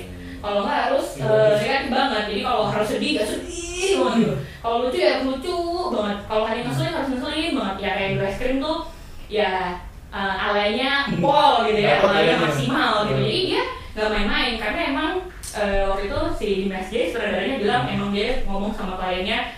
kalau 0.43 0.67
nggak 0.67 0.79
harus 0.91 1.07
eh, 1.23 1.55
negatif 1.55 1.87
banget. 1.87 2.23
Jadi 2.27 2.41
kalau 2.43 2.63
harus 2.67 2.87
sedih 2.91 3.11
gak 3.15 3.27
sedih 3.31 3.91
banget. 4.03 4.19
Gitu 4.19 4.35
kalau 4.59 4.75
lucu 4.83 4.99
ya 4.99 5.13
lucu 5.23 5.55
banget. 5.95 6.17
Kalau 6.27 6.43
hanya 6.43 6.61
ngeselin 6.67 6.95
harus 6.99 7.09
ngeselin 7.15 7.51
banget. 7.55 7.75
Ya 7.79 7.89
kayak 7.95 8.11
ice 8.27 8.37
cream 8.43 8.57
tuh 8.59 8.77
ya 9.31 9.79
eh, 10.11 10.35
alanya 10.43 10.91
pol 11.23 11.63
gitu 11.71 11.79
ya. 11.79 12.03
Alanya 12.03 12.11
alanya. 12.11 12.35
maksimal 12.43 12.91
gitu. 13.07 13.21
Jadi 13.23 13.39
dia 13.47 13.63
nggak 13.95 14.11
main-main. 14.11 14.53
Karena 14.59 14.79
emang 14.91 15.11
eh, 15.55 15.81
waktu 15.87 16.03
itu 16.11 16.19
si 16.35 16.47
Dimas 16.67 16.87
J 16.91 16.93
sutradaranya 17.15 17.57
bilang 17.63 17.83
emang 17.87 18.11
dia 18.11 18.43
ngomong 18.43 18.75
sama 18.75 18.99
kliennya 18.99 19.55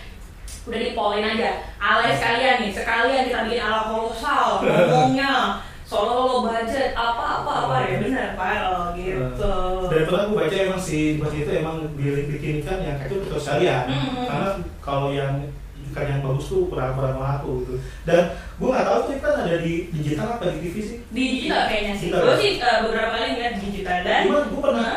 udah 0.70 0.78
dipolin 0.78 1.26
aja. 1.26 1.66
Alay 1.82 2.14
sekalian 2.14 2.62
nih 2.62 2.70
sekalian 2.70 3.26
kita 3.26 3.46
bikin 3.50 3.62
ala 3.62 3.90
kolosal 3.90 4.62
ngomongnya 4.62 5.62
soalnya 5.86 6.18
lo 6.18 6.36
budget 6.42 6.90
apa 6.98 7.24
apa 7.46 7.52
apa 7.62 7.74
ya 7.86 7.96
bener 8.02 8.28
viral 8.34 8.82
gitu 8.98 9.54
Dan 9.86 10.02
pernah 10.02 10.22
gue 10.26 10.36
baca 10.36 10.56
emang 10.58 10.82
si 10.82 10.98
Dimas 11.14 11.30
itu 11.30 11.50
emang 11.54 11.76
dibikinkan 11.94 12.78
yang 12.82 12.96
kayak 12.98 13.06
itu 13.06 13.16
betul 13.22 13.38
sekalian. 13.38 13.86
Hmm. 13.86 14.26
Karena 14.26 14.48
kalau 14.82 15.14
yang 15.14 15.46
ikan 15.94 16.06
yang 16.10 16.20
bagus 16.26 16.50
tuh 16.50 16.66
kurang 16.66 16.98
kurang 16.98 17.22
laku 17.22 17.62
gitu. 17.62 17.74
Dan 18.02 18.34
gue 18.34 18.68
nggak 18.68 18.82
tahu 18.84 18.98
tuh 19.06 19.12
ikan 19.22 19.34
ada 19.46 19.56
di 19.62 19.74
digital 19.94 20.26
apa 20.36 20.50
di 20.50 20.58
TV 20.58 20.74
sih. 20.82 20.98
di 21.06 21.22
digital 21.38 21.62
kayaknya 21.70 21.94
sih 21.94 22.08
gue 22.10 22.34
sih 22.34 22.50
eh, 22.58 22.78
beberapa 22.82 23.10
kali 23.14 23.26
ngeliat 23.38 23.54
digital 23.62 23.98
dan 24.02 24.20
Cuma 24.26 24.38
gue 24.50 24.60
pernah 24.60 24.92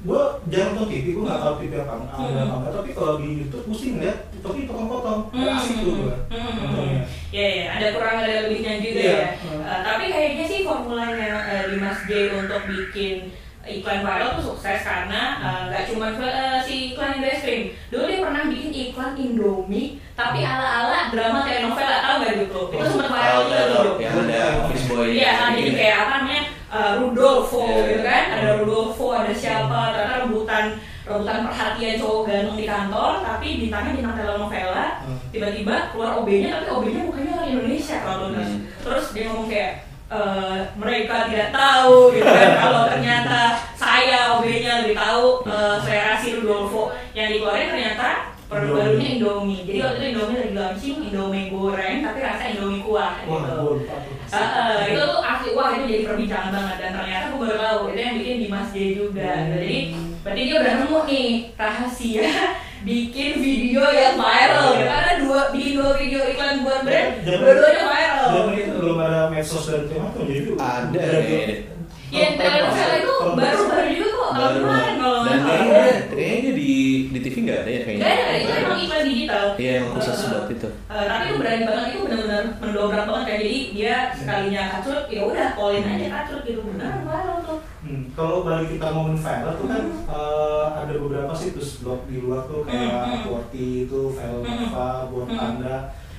gue 0.00 0.22
jarang 0.50 0.70
nonton 0.72 0.88
TV, 0.88 1.06
gue 1.10 1.22
nggak 1.22 1.40
tahu 1.40 1.54
TV 1.56 1.72
apa 1.76 1.92
ada 1.94 2.06
Hmm. 2.10 2.36
apa 2.36 2.54
enggak. 2.56 2.72
Tapi 2.74 2.90
kalau 2.90 3.14
di 3.16 3.28
YouTube 3.38 3.64
gue 3.64 3.76
sih 3.76 3.88
ngeliat 3.92 4.18
tapi 4.36 4.58
potong-potong, 4.64 5.20
Hmm. 5.30 5.54
asik 5.54 5.76
tuh 5.78 5.94
gue. 5.96 6.16
Hmm. 6.28 6.98
Ya, 7.30 7.46
ya, 7.48 7.64
ada 7.72 7.86
kurang 7.90 8.16
ada 8.18 8.34
lebihnya 8.42 8.72
juga 8.78 9.00
Iya. 9.00 9.14
ya. 9.14 9.26
Hmm. 9.38 9.62
Eh, 9.62 9.80
tapi 9.80 10.04
kayaknya 10.06 10.44
sih 10.44 10.60
formulanya 10.62 11.30
eh, 11.46 11.62
Dimas 11.68 11.98
J 12.02 12.10
untuk 12.36 12.60
bikin 12.66 13.30
iklan 13.62 14.00
viral 14.00 14.34
tuh 14.34 14.44
sukses 14.50 14.80
karena 14.80 15.22
eh, 15.38 15.60
nggak 15.68 15.82
cuma 15.86 16.06
eh, 16.12 16.58
si 16.60 16.74
iklan 16.90 17.22
es 17.22 17.40
krim. 17.40 17.62
Dulu 17.88 18.02
dia 18.04 18.18
pernah 18.18 18.42
bikin 18.44 18.70
iklan 18.72 19.14
Indomie 19.14 19.88
tapi 20.12 20.42
ala-ala 20.42 21.08
drama 21.08 21.38
telenovela 21.42 21.96
tahu 22.02 22.14
nggak 22.18 22.34
gitu? 22.40 22.60
Itu 22.68 22.84
sempat 22.84 23.08
viral 23.08 23.40
juga 23.46 23.60
tuh. 23.70 23.94
yang 23.96 24.14
ada 24.18 24.38
office 24.60 24.84
boy 24.86 25.06
Iya, 25.06 25.30
yang 25.30 25.52
jadi 25.54 25.62
ya. 25.64 25.76
kayak 25.76 25.96
apa 26.00 26.14
namanya 26.18 26.42
uh, 26.70 26.92
Rudolfo 26.96 27.60
Iya. 27.60 27.82
gitu 27.84 28.02
kan, 28.02 28.24
ada 28.32 28.48
Rudolfo, 28.56 29.06
ada 29.12 29.32
siapa, 29.32 29.92
ternyata 29.92 30.14
rebutan 30.24 30.64
rebutan 31.02 31.38
perhatian 31.42 31.98
cowok 31.98 32.20
ganteng 32.24 32.56
di 32.56 32.64
kantor, 32.64 33.12
tapi 33.20 33.46
bintangnya 33.58 33.92
bintang 33.92 34.16
telenovela, 34.16 34.86
Hmm. 35.02 35.18
tiba-tiba 35.28 35.74
keluar 35.90 36.10
OB-nya, 36.16 36.50
tapi 36.54 36.66
OB-nya 36.70 37.02
mukanya 37.02 37.32
orang 37.34 37.50
Indonesia 37.50 37.96
kalau 37.98 38.26
Hmm. 38.30 38.58
terus 38.78 39.04
dia 39.10 39.24
ngomong 39.26 39.48
kayak 39.48 39.72
"Eh, 40.10 40.58
mereka 40.74 41.26
tidak 41.26 41.50
tahu 41.50 42.10
gitu 42.10 42.26
kan? 42.26 42.50
Kalau 42.66 42.82
ternyata 42.84 43.38
saya 43.78 44.34
OB-nya 44.34 44.82
lebih 44.82 44.98
tahu 44.98 45.46
eh, 45.46 45.76
saya 45.80 46.00
kasih 46.14 46.42
Rudolfo. 46.42 46.90
Yang 47.14 47.38
dikeluarin 47.38 47.70
ternyata 47.70 48.08
produk 48.50 48.66
Indomie. 48.66 48.82
barunya 48.82 49.08
Indomie. 49.14 49.60
Jadi 49.62 49.78
waktu 49.78 49.96
itu 49.96 50.06
Indomie 50.10 50.34
lagi 50.36 50.54
launching 50.58 50.98
Indomie 51.06 51.46
goreng 51.48 51.96
tapi 52.02 52.18
rasa 52.20 52.42
Indomie 52.50 52.82
kuah 52.82 53.22
Wah, 53.22 53.38
gitu 53.38 53.86
Ah, 54.30 54.38
ah, 54.38 54.84
itu 54.84 55.00
tuh 55.00 55.20
asli 55.20 55.50
wah 55.52 55.68
itu 55.72 55.84
jadi 55.86 56.02
perbincangan 56.04 56.50
banget. 56.50 56.76
Dan 56.78 56.90
ternyata 56.94 57.24
gue 57.28 57.38
baru 57.40 57.56
tahu 57.56 57.78
itu 57.88 57.98
yang 57.98 58.14
bikin 58.16 58.36
Dimas 58.40 58.68
J 58.70 58.76
juga. 58.94 59.30
Hmm. 59.32 59.50
jadi 59.52 59.76
berarti 60.20 60.40
dia 60.42 60.56
udah 60.56 60.72
nemu 60.76 60.98
nih 61.04 61.28
rahasia 61.54 62.28
bikin 62.88 63.30
video 63.36 63.82
yang 63.86 64.14
viral 64.14 64.66
gitu. 64.72 64.84
karena 64.86 65.12
dua 65.18 65.40
bikin 65.50 65.72
dua 65.76 65.90
video 65.94 66.20
iklan 66.26 66.60
buat 66.60 66.80
brand 66.80 67.10
Zaman- 67.20 67.40
dua-duanya 67.40 67.84
viral. 67.86 68.28
Zaman 68.30 68.52
itu 68.54 68.72
belum 68.74 68.98
ada 68.98 69.20
medsos 69.28 69.64
dan 69.64 69.82
macam 69.90 70.22
jadi 70.22 70.40
Ada 70.50 70.88
udah- 70.88 71.69
kayaknya. 72.10 72.20
yang 72.20 72.34
telenovela 72.36 72.94
itu 72.96 73.12
Kalau- 73.12 73.36
baru-baru 73.36 73.88
juga 73.90 74.10
kok 74.12 74.30
Baru 74.30 74.58
kemarin 74.60 74.94
kalau 74.96 75.18
dan 75.18 75.26
nggak 75.26 75.40
salah 75.40 75.58
kayaknya 75.60 75.94
kayaknya 76.10 76.50
di 76.52 76.70
di 77.10 77.18
TV 77.20 77.36
nggak 77.40 77.58
ada 77.58 77.70
ya 77.70 77.80
kayaknya. 77.82 78.00
Gak 78.00 78.12
ada, 78.12 78.34
itu 78.36 78.52
emang 78.56 78.78
iklan 78.80 79.02
digital 79.04 79.44
Iya 79.54 79.72
yang 79.72 79.86
khusus 79.90 80.14
Eh, 80.16 80.28
buat 80.28 80.46
itu. 80.48 80.68
eh, 80.70 81.04
tapi 81.04 81.22
itu 81.22 81.34
berani 81.36 81.64
banget, 81.64 81.86
itu 81.88 81.98
benar-benar 82.00 82.42
mendobrak 82.56 83.04
banget 83.04 83.24
kan 83.24 83.36
Jadi 83.36 83.54
dia 83.72 83.94
sekalinya 84.12 84.62
kacrut, 84.70 85.04
ya 85.08 85.20
udah 85.24 85.48
polin 85.52 85.84
aja 85.84 86.06
kacrut 86.12 86.42
gitu 86.44 86.60
Benar, 86.64 86.92
viral 87.00 87.38
tuh 87.42 87.58
Hmm, 87.80 88.04
kalau 88.12 88.44
balik 88.44 88.68
kita 88.70 88.86
ngomongin 88.86 89.18
viral 89.18 89.54
tuh 89.56 89.66
kan 89.66 89.84
eh, 90.06 90.66
ada 90.76 90.92
beberapa 90.94 91.32
situs 91.32 91.80
blog 91.80 92.04
di 92.06 92.16
luar 92.18 92.44
tuh 92.44 92.60
Hmm, 92.60 92.68
kayak 92.68 92.92
hmm. 93.02 93.22
Forti 93.24 93.66
itu, 93.84 94.00
Velnova, 94.10 94.90
Buat 95.06 95.26
Hmm. 95.26 95.38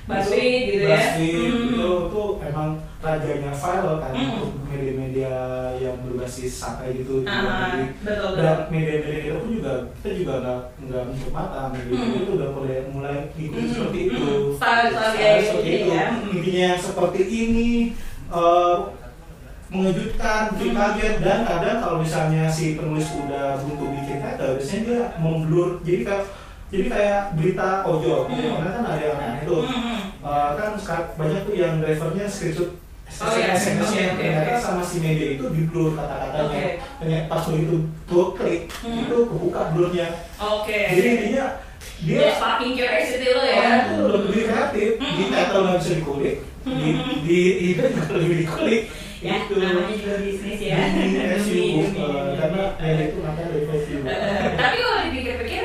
Buzzfeed 0.02 0.60
gitu 0.68 0.84
ya. 0.84 0.90
Buzzfeed 0.92 1.34
Hmm. 1.36 1.68
itu 1.68 1.90
tuh 2.08 2.30
emang 2.42 2.70
rajanya 2.98 3.50
viral 3.52 3.96
kan 3.98 4.12
Hmm. 4.12 4.30
untuk 4.34 4.50
media-media 4.66 5.34
yang 5.76 5.96
berbasis 6.00 6.52
sakai 6.56 6.90
gitu. 6.96 7.22
di 7.22 7.28
luar 7.28 7.54
negeri. 7.68 7.84
betul 8.00 8.30
Dan 8.34 8.58
media-media 8.68 9.20
itu 9.24 9.38
pun 9.38 9.50
juga 9.52 9.72
kita 9.94 10.10
juga 10.16 10.34
nggak 10.38 10.60
nggak 10.82 11.02
menutup 11.06 11.32
mata, 11.32 11.60
media 11.68 11.94
Hmm. 11.94 12.18
itu 12.18 12.30
udah 12.32 12.48
mulai 12.50 12.78
mulai 12.88 13.16
ngikutin 13.32 13.62
Hmm, 13.62 13.72
seperti 13.72 13.98
itu. 14.04 14.24
Style-style 14.52 14.90
Style 14.92 15.14
kayak 15.14 15.38
seperti 15.40 15.68
gitu 15.68 15.78
itu. 15.78 15.90
ya. 15.92 16.06
Intinya 16.28 16.70
seperti 16.76 17.22
ini 17.24 17.68
eh, 18.32 18.76
mengejutkan, 19.68 20.42
bikin 20.52 20.72
kaget 20.74 21.14
dan 21.20 21.38
kadang 21.42 21.78
kalau 21.80 21.96
misalnya 21.98 22.44
si 22.46 22.76
penulis 22.76 23.08
udah 23.14 23.56
buntu 23.58 23.88
bikin 23.90 24.18
kata, 24.18 24.56
biasanya 24.56 24.82
dia 24.82 25.00
memblur. 25.16 25.80
Jadi 25.80 26.00
kayak 26.02 26.24
jadi 26.72 26.88
kayak 26.88 27.20
berita 27.36 27.68
ojol, 27.84 28.20
Hmm. 28.24 28.56
karena 28.56 28.70
kan 28.72 28.84
ada 28.88 29.02
yang 29.04 29.18
aneh 29.20 29.42
tuh. 29.44 29.62
Hmm, 29.62 30.00
Eh, 30.22 30.50
kan 30.54 30.70
banyak 31.14 31.42
tuh 31.44 31.54
yang 31.54 31.78
drivernya 31.78 32.24
screenshot 32.24 32.70
Oh, 33.12 33.28
iya. 33.30 33.52
SMS-nya 33.52 34.16
ternyata 34.16 34.56
sama 34.56 34.80
si 34.80 34.96
media 34.98 35.34
itu 35.34 35.44
di 35.46 35.66
blur 35.66 35.92
kata-katanya. 35.92 36.80
Ternyata 36.96 37.28
pas 37.28 37.44
begitu 37.44 37.76
tuh 38.02 38.32
klik 38.32 38.72
Hmm. 38.72 39.04
itu 39.04 39.16
kebuka 39.26 39.60
blurnya. 39.68 40.06
Oke 40.34 40.80
Jadi 40.88 41.08
intinya 41.12 41.46
dia 41.98 42.16
Dia 42.18 42.30
sparking 42.32 42.72
curiosity 42.72 43.26
lo 43.28 43.42
orang 43.42 43.52
ya 43.52 43.72
itu 43.84 43.96
lebih 44.08 44.42
kreatif 44.44 44.88
di 44.96 45.24
title 45.28 45.60
nggak 45.60 45.76
bisa 45.76 45.92
dikulik 45.94 46.34
di 46.64 46.88
di 47.20 47.38
ide 47.68 47.84
juga 47.92 48.14
lebih 48.16 48.36
dikulik 48.40 48.82
Ya, 49.20 49.38
gitu 49.38 49.54
namanya 49.56 49.94
juga 49.94 50.14
bisnis 50.18 50.58
ya 50.60 50.74
eh, 50.74 50.90
demi. 51.38 51.86
karena 52.34 52.62
media 52.76 53.04
itu 53.06 53.18
SEO 53.76 54.02
Eh, 54.02 54.50
tapi 54.56 54.76
kalau 54.78 54.98
dipikir-pikir 55.04 55.62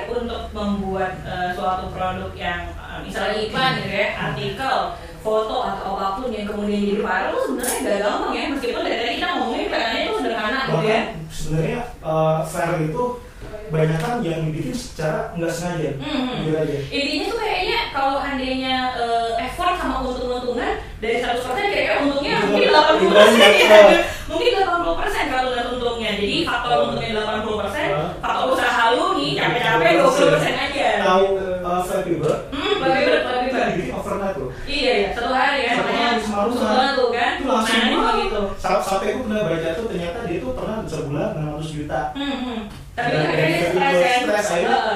membuat 0.57 1.13
eh, 1.23 1.49
suatu 1.53 1.85
produk 1.87 2.31
yang 2.33 2.61
eh, 2.71 2.99
misalnya 3.01 3.37
iklan 3.39 3.71
gitu 3.77 3.91
ya, 3.91 4.07
artikel, 4.23 4.75
foto 5.19 5.57
atau 5.61 5.91
apa 5.93 6.17
pun 6.17 6.29
yang 6.29 6.45
kemudian 6.45 6.81
jadi 6.81 6.95
viral 6.97 7.29
itu 7.29 7.39
sebenarnya 7.43 7.77
gak 7.83 7.99
gampang 8.01 8.33
ya 8.33 8.43
meskipun 8.49 8.81
dari 8.81 8.97
tadi 8.97 9.13
kita 9.15 9.27
ngomongin 9.29 9.67
kayaknya 9.67 9.99
itu 10.01 10.13
sederhana 10.17 10.59
gitu 10.65 10.85
ya. 10.87 11.01
sebenarnya 11.29 11.79
eh, 12.01 12.37
fair 12.43 12.69
itu 12.81 13.03
banyak 13.67 13.99
kan 13.99 14.13
yang 14.21 14.47
dibikin 14.47 14.71
secara 14.71 15.35
nggak 15.35 15.51
sengaja 15.51 15.89
Hmm. 15.99 16.39
aja 16.47 16.77
intinya 16.87 17.25
tuh 17.27 17.37
kayaknya 17.37 17.79
kalau 17.91 18.15
andainya 18.17 18.75
eh, 18.95 19.29
effort 19.43 19.75
sama 19.75 19.99
untung-untungan 20.01 20.71
dari 20.97 21.19
100% 21.19 21.43
kira-kira 21.43 21.99
untungnya 22.01 22.35
Itu 22.39 22.47
mungkin 22.47 22.69
lebih 22.71 23.07
80% 23.11 23.11
banyak, 23.11 23.51
ya. 23.59 24.01
mungkin 24.25 24.51
80% 24.55 25.27
kalau 25.27 25.49
lihat 25.51 25.67
untungnya 25.69 26.09
jadi 26.15 26.35
faktor 26.43 26.71
Oh. 26.71 26.83
untungnya 26.87 27.06
capek-capek 29.77 30.41
20% 30.41 30.65
aja 30.65 30.87
tahu 30.99 31.25
uh, 31.61 31.81
Flappy 31.83 32.13
Bird 32.17 32.41
hmm 32.51 32.67
dibikin 33.67 33.93
overnight 33.93 34.37
loh 34.37 34.49
iya 34.65 34.93
iya 34.97 35.09
satu 35.11 35.29
hari 35.29 35.59
makanya 35.67 36.07
hari 36.07 36.21
semalam 36.23 36.49
kan. 36.55 36.89
tuh 36.95 37.09
kan 37.11 37.31
itu 37.37 37.47
langsung 37.47 37.81
nah, 37.91 38.15
gitu 38.17 38.41
Sa- 38.57 38.83
sampai 38.83 39.07
gue 39.13 39.23
pernah 39.25 39.43
baca 39.43 39.69
tuh 39.75 39.85
ternyata 39.89 40.19
dia 40.25 40.37
tuh 40.39 40.51
pernah 40.55 40.77
sebulan 40.87 41.29
600 41.35 41.77
juta 41.77 42.01
hmm, 42.15 42.37
hmm. 42.37 42.59
tapi 42.95 43.11
akhirnya 43.13 43.59
stres 43.61 44.45
stres 44.47 44.47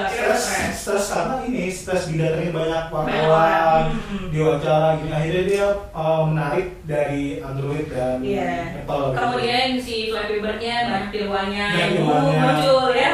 stres 0.08 0.42
stres 0.74 1.04
karena 1.12 1.36
ini 1.46 1.62
stres 1.70 2.02
banyak 2.50 2.84
wartawan 2.90 3.82
Hmm. 4.12 4.28
diwawancara 4.28 5.00
gini 5.00 5.12
akhirnya 5.12 5.42
dia 5.44 5.66
uh, 5.92 6.22
menarik 6.24 6.80
dari 6.84 7.40
Android 7.40 7.86
dan 7.88 8.20
Iya. 8.24 8.82
Apple 8.84 9.12
gitu. 9.12 9.18
Kemudian 9.18 9.68
si 9.76 9.96
Flappy 10.08 10.36
Bird-nya 10.40 10.76
banyak 10.88 11.04
tiruannya. 11.12 11.66
muncul 12.32 12.84
ya. 12.92 13.10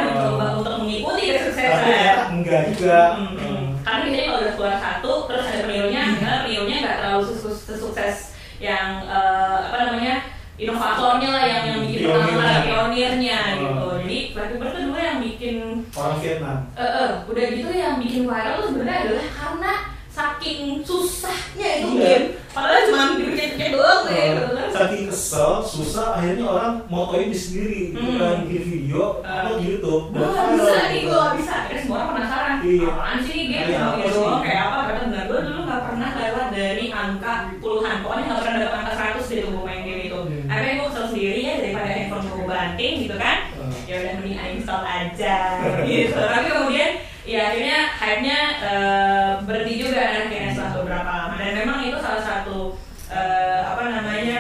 Ternyata 1.71 2.23
enggak 2.31 2.63
juga 2.73 3.01
Hmm, 3.13 3.29
hmm. 3.29 3.39
Hmm. 3.39 3.67
Karena 3.81 4.01
biasanya 4.05 4.27
kalau 4.27 4.39
udah 4.39 4.53
keluar 4.53 4.75
satu 4.77 5.11
terus 5.25 5.45
ada 5.45 5.61
pionirnya, 5.65 6.03
karena 6.19 6.39
pionirnya 6.45 6.79
nggak 6.83 6.97
terlalu 6.99 7.23
sukses, 7.25 8.17
yang 8.59 8.89
eh, 9.03 9.57
apa 9.65 9.77
namanya 9.87 10.15
inovatornya 10.59 11.29
lah 11.31 11.45
yang 11.47 11.63
yang 11.65 11.81
bikin 11.83 12.01
Pionirnya. 12.05 12.35
pertama 12.35 12.67
pionirnya 12.67 13.39
Oh. 13.39 13.55
gitu. 13.55 13.87
Jadi 13.99 14.19
Flappy 14.29 14.55
Bird 14.57 14.69
itu 14.69 14.81
dulu 14.83 14.99
yang 14.99 15.19
bikin 15.19 15.57
orang 15.93 16.17
Vietnam 16.19 16.59
eh 16.75 16.83
eh, 16.83 17.11
udah 17.25 17.45
gitu 17.55 17.71
yang 17.71 17.95
bikin 17.97 18.23
viral 18.25 18.53
tuh 18.57 18.67
sebenarnya 18.69 19.01
adalah 19.05 19.27
karena 19.31 19.73
saking 20.09 20.59
susahnya 20.83 21.69
itu 21.79 21.89
Iya. 21.89 22.03
game. 22.03 22.27
Padahal 22.61 22.83
cuma 22.85 23.03
dibikin 23.15 23.71
doang 23.71 24.03
ya. 24.07 24.25
Gitu 24.29 24.45
kan. 24.49 24.67
saking 24.71 25.07
kesel, 25.09 25.53
susah, 25.61 26.07
akhirnya 26.15 26.47
orang 26.47 26.73
motoin 26.87 27.29
di 27.29 27.37
sendiri, 27.37 27.81
gitu 27.91 27.99
Hmm. 28.01 28.15
kan, 28.17 28.37
bikin 28.45 28.65
video, 28.65 29.03
upload 29.21 29.57
di 29.57 29.65
YouTube, 29.69 30.05
viral, 30.09 30.31
bisa 30.49 30.73
nih, 30.85 30.95
gitu. 30.95 31.09
gue 31.09 31.19
gak 31.19 31.35
bisa 31.35 31.53
Akhirnya 31.59 31.81
semua 31.81 31.97
orang 31.99 32.13
penasaran 32.15 32.55
Iya. 32.61 32.87
Apaan 32.89 33.19
sih 33.19 33.33
nih 33.33 33.45
game, 33.45 33.59
Iya, 33.65 33.75
cuma 33.75 33.87
apa 33.89 33.97
gitu 33.99 34.11
doang, 34.15 34.41
kayak 34.41 34.63
apa 34.63 34.79
Kata 34.79 35.01
benar, 35.03 35.23
gue 35.25 35.41
dulu 35.43 35.61
gak 35.65 35.83
pernah 35.85 36.11
lewat 36.17 36.47
dari 36.53 36.85
angka 36.89 37.33
puluhan 37.59 37.97
Pokoknya 37.99 38.25
gak 38.25 38.39
pernah 38.39 38.57
dapat 38.57 38.77
angka 38.79 38.93
100 38.95 39.27
gitu 39.33 39.49
gue 39.49 39.63
main 39.65 39.83
game 39.83 40.03
itu 40.05 40.19
Hmm. 40.19 40.47
Akhirnya 40.47 40.75
gue 40.75 40.89
kesel 40.89 41.07
sendiri 41.09 41.41
ya, 41.41 41.55
daripada 41.59 41.89
handphone 41.91 42.25
gue 42.29 42.47
banting 42.47 42.95
gitu 43.03 43.17
kan 43.17 43.39
Hmm. 43.51 43.73
Ya 43.85 43.95
udah 43.97 44.13
mending 44.17 44.39
uninstall 44.39 44.85
aja 44.85 45.37
gitu 45.89 46.15
Tapi 46.15 46.47
kemudian 46.49 46.91
ya 47.29 47.41
akhirnya 47.47 47.79
hype-nya 47.95 48.39
eh, 48.59 49.31
berhenti 49.45 49.75
juga 49.79 50.01
kan 50.01 50.25
akhirnya 50.25 50.51
setelah 50.51 50.73
beberapa 50.75 51.11
lama 51.11 51.35
Dan 51.37 51.53
memang 51.55 51.79
itu 51.83 51.99
salah 51.99 52.23
satu 52.23 52.59
eh, 53.07 53.61
apa 53.63 53.83
namanya 53.87 54.37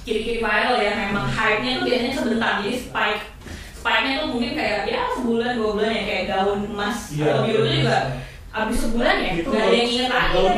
ciri-ciri 0.00 0.40
viral 0.40 0.76
ya 0.78 0.92
memang 0.98 1.28
hype-nya 1.28 1.70
tuh 1.76 1.84
biasanya 1.84 2.14
sebentar 2.14 2.52
jadi 2.58 2.76
spike 2.80 3.22
spike-nya 3.74 4.12
tuh 4.18 4.28
mungkin 4.30 4.52
kayak 4.54 4.78
ya 4.84 5.02
sebulan 5.14 5.52
dua 5.54 5.70
bulan 5.74 5.92
ya 5.92 6.02
kayak 6.02 6.24
gaun 6.26 6.60
emas 6.66 6.96
Iya. 7.12 7.24
atau 7.28 7.40
biru 7.44 7.60
itu 7.62 7.76
juga 7.78 7.98
abis 8.48 8.78
sebulan 8.80 9.16
ya 9.18 9.30
Itu 9.36 9.48
ada 9.52 9.68
yang 9.68 9.86
inget 9.86 10.08
lagi 10.08 10.24
ada 10.24 10.38
yang 10.40 10.56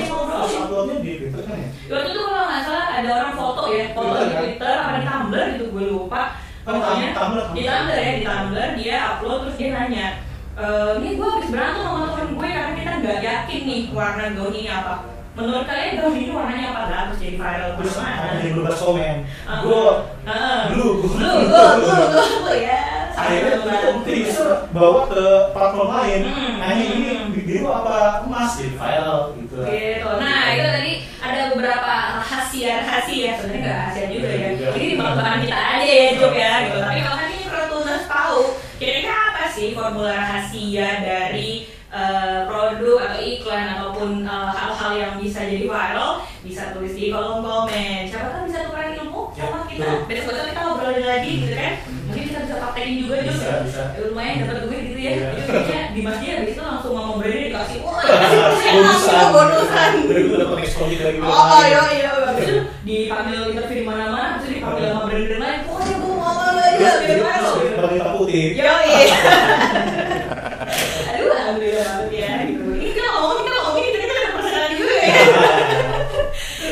di 1.02 1.12
Twitter 1.18 1.42
kan 1.42 1.56
ya? 1.58 1.68
waktu 1.90 2.08
itu 2.08 2.20
kalau 2.22 2.44
nggak 2.46 2.62
salah 2.62 2.86
ada 2.94 3.08
orang 3.12 3.32
foto 3.34 3.62
ya 3.68 3.84
foto 3.90 4.14
di 4.14 4.30
kan? 4.30 4.40
Twitter 4.40 4.74
apa 4.78 4.90
di 4.94 5.02
Tumblr 5.04 5.44
gitu 5.52 5.64
gue 5.68 5.84
lupa 5.90 6.22
Oh, 6.60 6.76
pokoknya 6.76 7.08
di. 7.10 7.16
Tumblr 7.18 7.98
ya 7.98 8.10
di 8.14 8.22
Tumblr 8.22 8.68
dia 8.78 8.96
upload 9.10 9.38
terus 9.42 9.56
dia 9.58 9.68
nanya 9.74 10.06
e, 10.54 10.66
ini 10.98 11.08
gue 11.14 11.28
habis 11.28 11.50
berantem 11.50 11.82
sama 11.82 12.06
temen 12.10 12.28
gue 12.34 12.48
karena 12.48 12.72
kita 12.74 12.90
nggak 12.98 13.18
yakin 13.22 13.60
nih 13.64 13.80
warna 13.90 14.24
gaun 14.34 14.54
ini 14.54 14.70
apa. 14.70 14.94
Menurut 15.30 15.64
kalian 15.64 15.92
gaun 15.96 16.14
ini 16.14 16.30
warnanya 16.34 16.66
apa? 16.70 16.80
Lah 16.90 17.00
terus 17.08 17.18
jadi 17.18 17.36
viral. 17.38 17.70
Terus 17.78 17.94
ada 17.96 18.40
yang 18.40 18.52
berubah 18.58 18.74
komen, 18.76 19.16
Ah, 19.46 19.58
gue 19.62 19.84
blue, 20.74 20.94
lu 21.06 21.30
lu 21.46 21.60
lu 21.80 21.94
lu 22.10 22.24
lu 22.44 22.54
ya. 22.58 22.80
Akhirnya 23.10 23.60
bisa 24.00 24.66
bawa 24.72 25.06
ke 25.06 25.22
platform 25.52 25.88
lain, 25.92 26.20
Hmm. 26.24 26.54
nanya 26.58 26.84
ini 26.88 27.08
biru 27.30 27.68
apa 27.68 28.24
emas, 28.26 28.58
jadi 28.58 28.74
viral 28.74 29.20
gitu. 29.38 29.56
gitu. 29.60 30.08
Nah 30.18 30.40
itu 30.50 30.66
tadi 30.66 30.92
ada 31.20 31.40
beberapa 31.54 31.92
rahasia 32.18 32.72
rahasia 32.86 33.30
sebenarnya 33.38 33.60
nggak 33.60 33.76
rahasia 33.76 34.04
juga 34.08 34.28
ya. 34.28 34.48
Iya. 34.50 34.68
ini 34.74 34.86
di 34.88 34.96
belakang 34.98 35.38
kita 35.44 35.58
aja 35.58 35.84
ya 35.86 36.06
Job 36.18 36.32
ya 36.34 36.52
gitu. 36.66 36.78
Tapi 36.80 37.00
kalau 37.02 37.16
hari 37.18 37.32
ini 37.38 37.46
Protuners 37.46 38.06
tahu 38.08 38.38
sih 39.60 39.76
formula 39.76 40.16
rahasia 40.16 40.88
dari 41.04 41.68
eh, 41.92 42.38
produk 42.48 42.96
atau 43.04 43.20
iklan 43.20 43.66
ataupun 43.76 44.10
eh, 44.24 44.48
hal-hal 44.50 44.92
yang 44.96 45.14
bisa 45.20 45.44
jadi 45.44 45.68
viral 45.68 46.24
bisa 46.40 46.72
tulis 46.72 46.96
di 46.96 47.12
kolom 47.12 47.44
komen. 47.44 48.08
Siapa 48.08 48.32
tahu 48.32 48.48
bisa 48.48 48.64
tukeran 48.64 48.96
ilmu 48.96 49.20
Ya, 49.30 49.46
sama 49.46 49.62
kita. 49.68 49.86
besok 50.08 50.32
besok 50.32 50.46
kita 50.48 50.60
ngobrolin 50.64 51.04
lagi 51.06 51.30
gitu 51.38 51.54
kan? 51.54 51.72
Mungkin 52.08 52.22
kita 52.26 52.38
bisa 52.42 52.54
praktekin 52.58 52.94
juga 52.98 53.14
Bisa, 53.22 53.44
ya 53.46 53.56
bisa. 53.62 53.82
Ya, 53.94 54.00
lumayan 54.08 54.34
dapat 54.42 54.56
duit 54.64 54.82
gitu 54.82 55.00
ya. 55.00 55.12
Iya. 55.12 55.28
itu 55.30 55.42
kayaknya 55.46 55.80
di 55.92 56.00
masjid 56.02 56.28
habis 56.34 56.52
itu 56.52 56.62
langsung 56.64 56.92
ngomong 56.92 57.16
brandnya 57.20 57.44
dikasih 57.46 57.78
wah 57.80 58.00
bonusan, 58.74 59.24
bonusan. 59.30 59.90
Dari 60.08 60.22
gue 60.24 60.36
dapat 60.40 60.56
dari 60.56 61.14
video 61.14 61.28
Oh 61.30 61.60
iya 61.62 61.82
iya, 61.94 62.10
habis 62.26 62.44
itu 62.44 62.56
dipanggil 62.82 63.40
interview 63.52 63.76
di 63.76 63.86
mana-mana, 63.86 64.26
habis 64.34 64.44
itu 64.44 64.52
dipanggil 64.56 64.84
sama 64.88 65.02
brand-brand 65.06 65.42
lain. 65.44 65.60
Oh 66.80 66.88
ya 66.88 66.92
Terus 66.96 67.04
biar 67.04 67.18
terus 67.20 67.28
viral. 67.28 67.54
seperti 67.60 67.94
hitam 68.00 68.12
putih. 68.16 68.44
Yo 68.56 68.72
iya. 68.88 69.18
Aduh 71.12 71.28
alhamdulillah 71.28 71.84
banget 71.84 72.10
ya 72.16 72.30
gitu. 72.48 72.62
Ini 72.72 72.86
kita 72.88 73.08
ngomong 73.12 73.36
kita 73.44 73.58
ngomong 73.60 73.82
kita 73.84 73.98
kita 74.00 74.14
ada 74.16 74.30
persenan 74.32 74.72
juga 74.72 74.94
ya. 74.96 75.12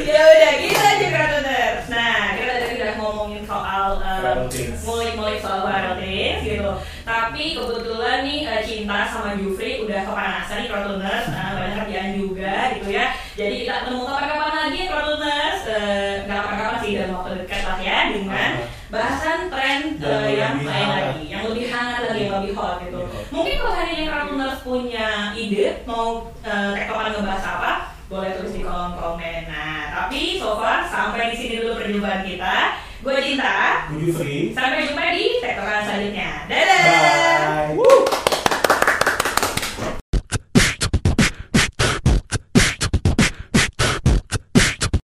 ya 0.08 0.20
udah 0.24 0.52
kita 0.56 0.80
aja 0.80 1.06
Kratoners. 1.12 1.84
Nah 1.92 2.16
kita 2.32 2.52
tadi 2.56 2.74
udah 2.80 2.92
ngomongin 2.96 3.42
soal 3.44 3.88
eh, 4.00 4.48
things. 4.48 4.80
ngulik-ngulik 4.80 5.38
soal 5.44 5.60
viral 5.68 5.94
things 6.00 6.40
gitu. 6.40 6.70
Tapi 7.04 7.44
kebetulan 7.52 8.16
nih 8.24 8.40
eh, 8.48 8.60
Cinta 8.64 8.98
sama 9.08 9.36
Jufri 9.36 9.84
udah 9.84 10.00
kepanasan 10.04 10.56
nih 10.58 10.68
Kratoners, 10.68 11.24
nah, 11.28 11.52
banyak 11.52 11.76
kerjaan 11.84 12.10
juga 12.16 12.54
gitu 12.80 12.88
ya. 12.88 13.06
Jadi 13.36 13.54
kita 13.60 13.72
ketemu 13.84 14.00
kapan-kapan 14.08 14.54
lagi 14.56 14.80
Kratoners, 14.88 15.60
eh, 15.68 16.12
nggak 16.24 16.38
kapan-kapan 16.40 16.76
sih 16.80 16.90
dalam 16.96 17.12
waktu 17.12 17.30
dekat 17.44 17.60
lah 17.64 17.78
ya 17.78 17.98
dengan 18.08 18.50
bahasan 18.88 19.52
tren 19.52 19.80
Yang 20.00 20.22
eh, 20.24 20.32
yang 20.36 20.52
lebih 20.56 20.66
lain 20.68 20.86
hangat. 20.88 21.04
lagi, 21.12 21.24
yang 21.28 21.42
lebih 21.48 21.66
hangat 21.68 22.00
lagi, 22.08 22.20
yang 22.24 22.34
lebih 22.40 22.52
hot 22.56 22.74
gitu. 22.80 22.98
Iya. 23.04 23.20
Mungkin 23.28 23.54
kalau 23.60 23.72
hari 23.76 23.90
ini 23.92 24.04
Kratoners 24.08 24.58
punya 24.64 25.08
ide 25.36 25.66
mau 25.84 26.06
tektokan 26.42 27.12
ngebahas 27.12 27.44
apa, 27.44 27.72
boleh 28.08 28.30
tulis 28.40 28.56
di 28.56 28.62
kolom 28.64 28.92
komen. 28.96 29.40
Nah, 29.46 29.80
tapi 29.92 30.40
so 30.40 30.56
far 30.56 30.88
sampai 30.88 31.32
di 31.32 31.36
sini 31.36 31.54
dulu 31.60 31.76
perjumpaan 31.76 32.24
kita. 32.24 32.56
Gue 32.98 33.14
Cinta. 33.22 33.86
Gue. 33.94 34.50
Sampai 34.50 34.88
jumpa 34.88 35.14
di 35.14 35.38
tektokan 35.38 35.86
selanjutnya. 35.86 36.30
Dadah! 36.50 37.97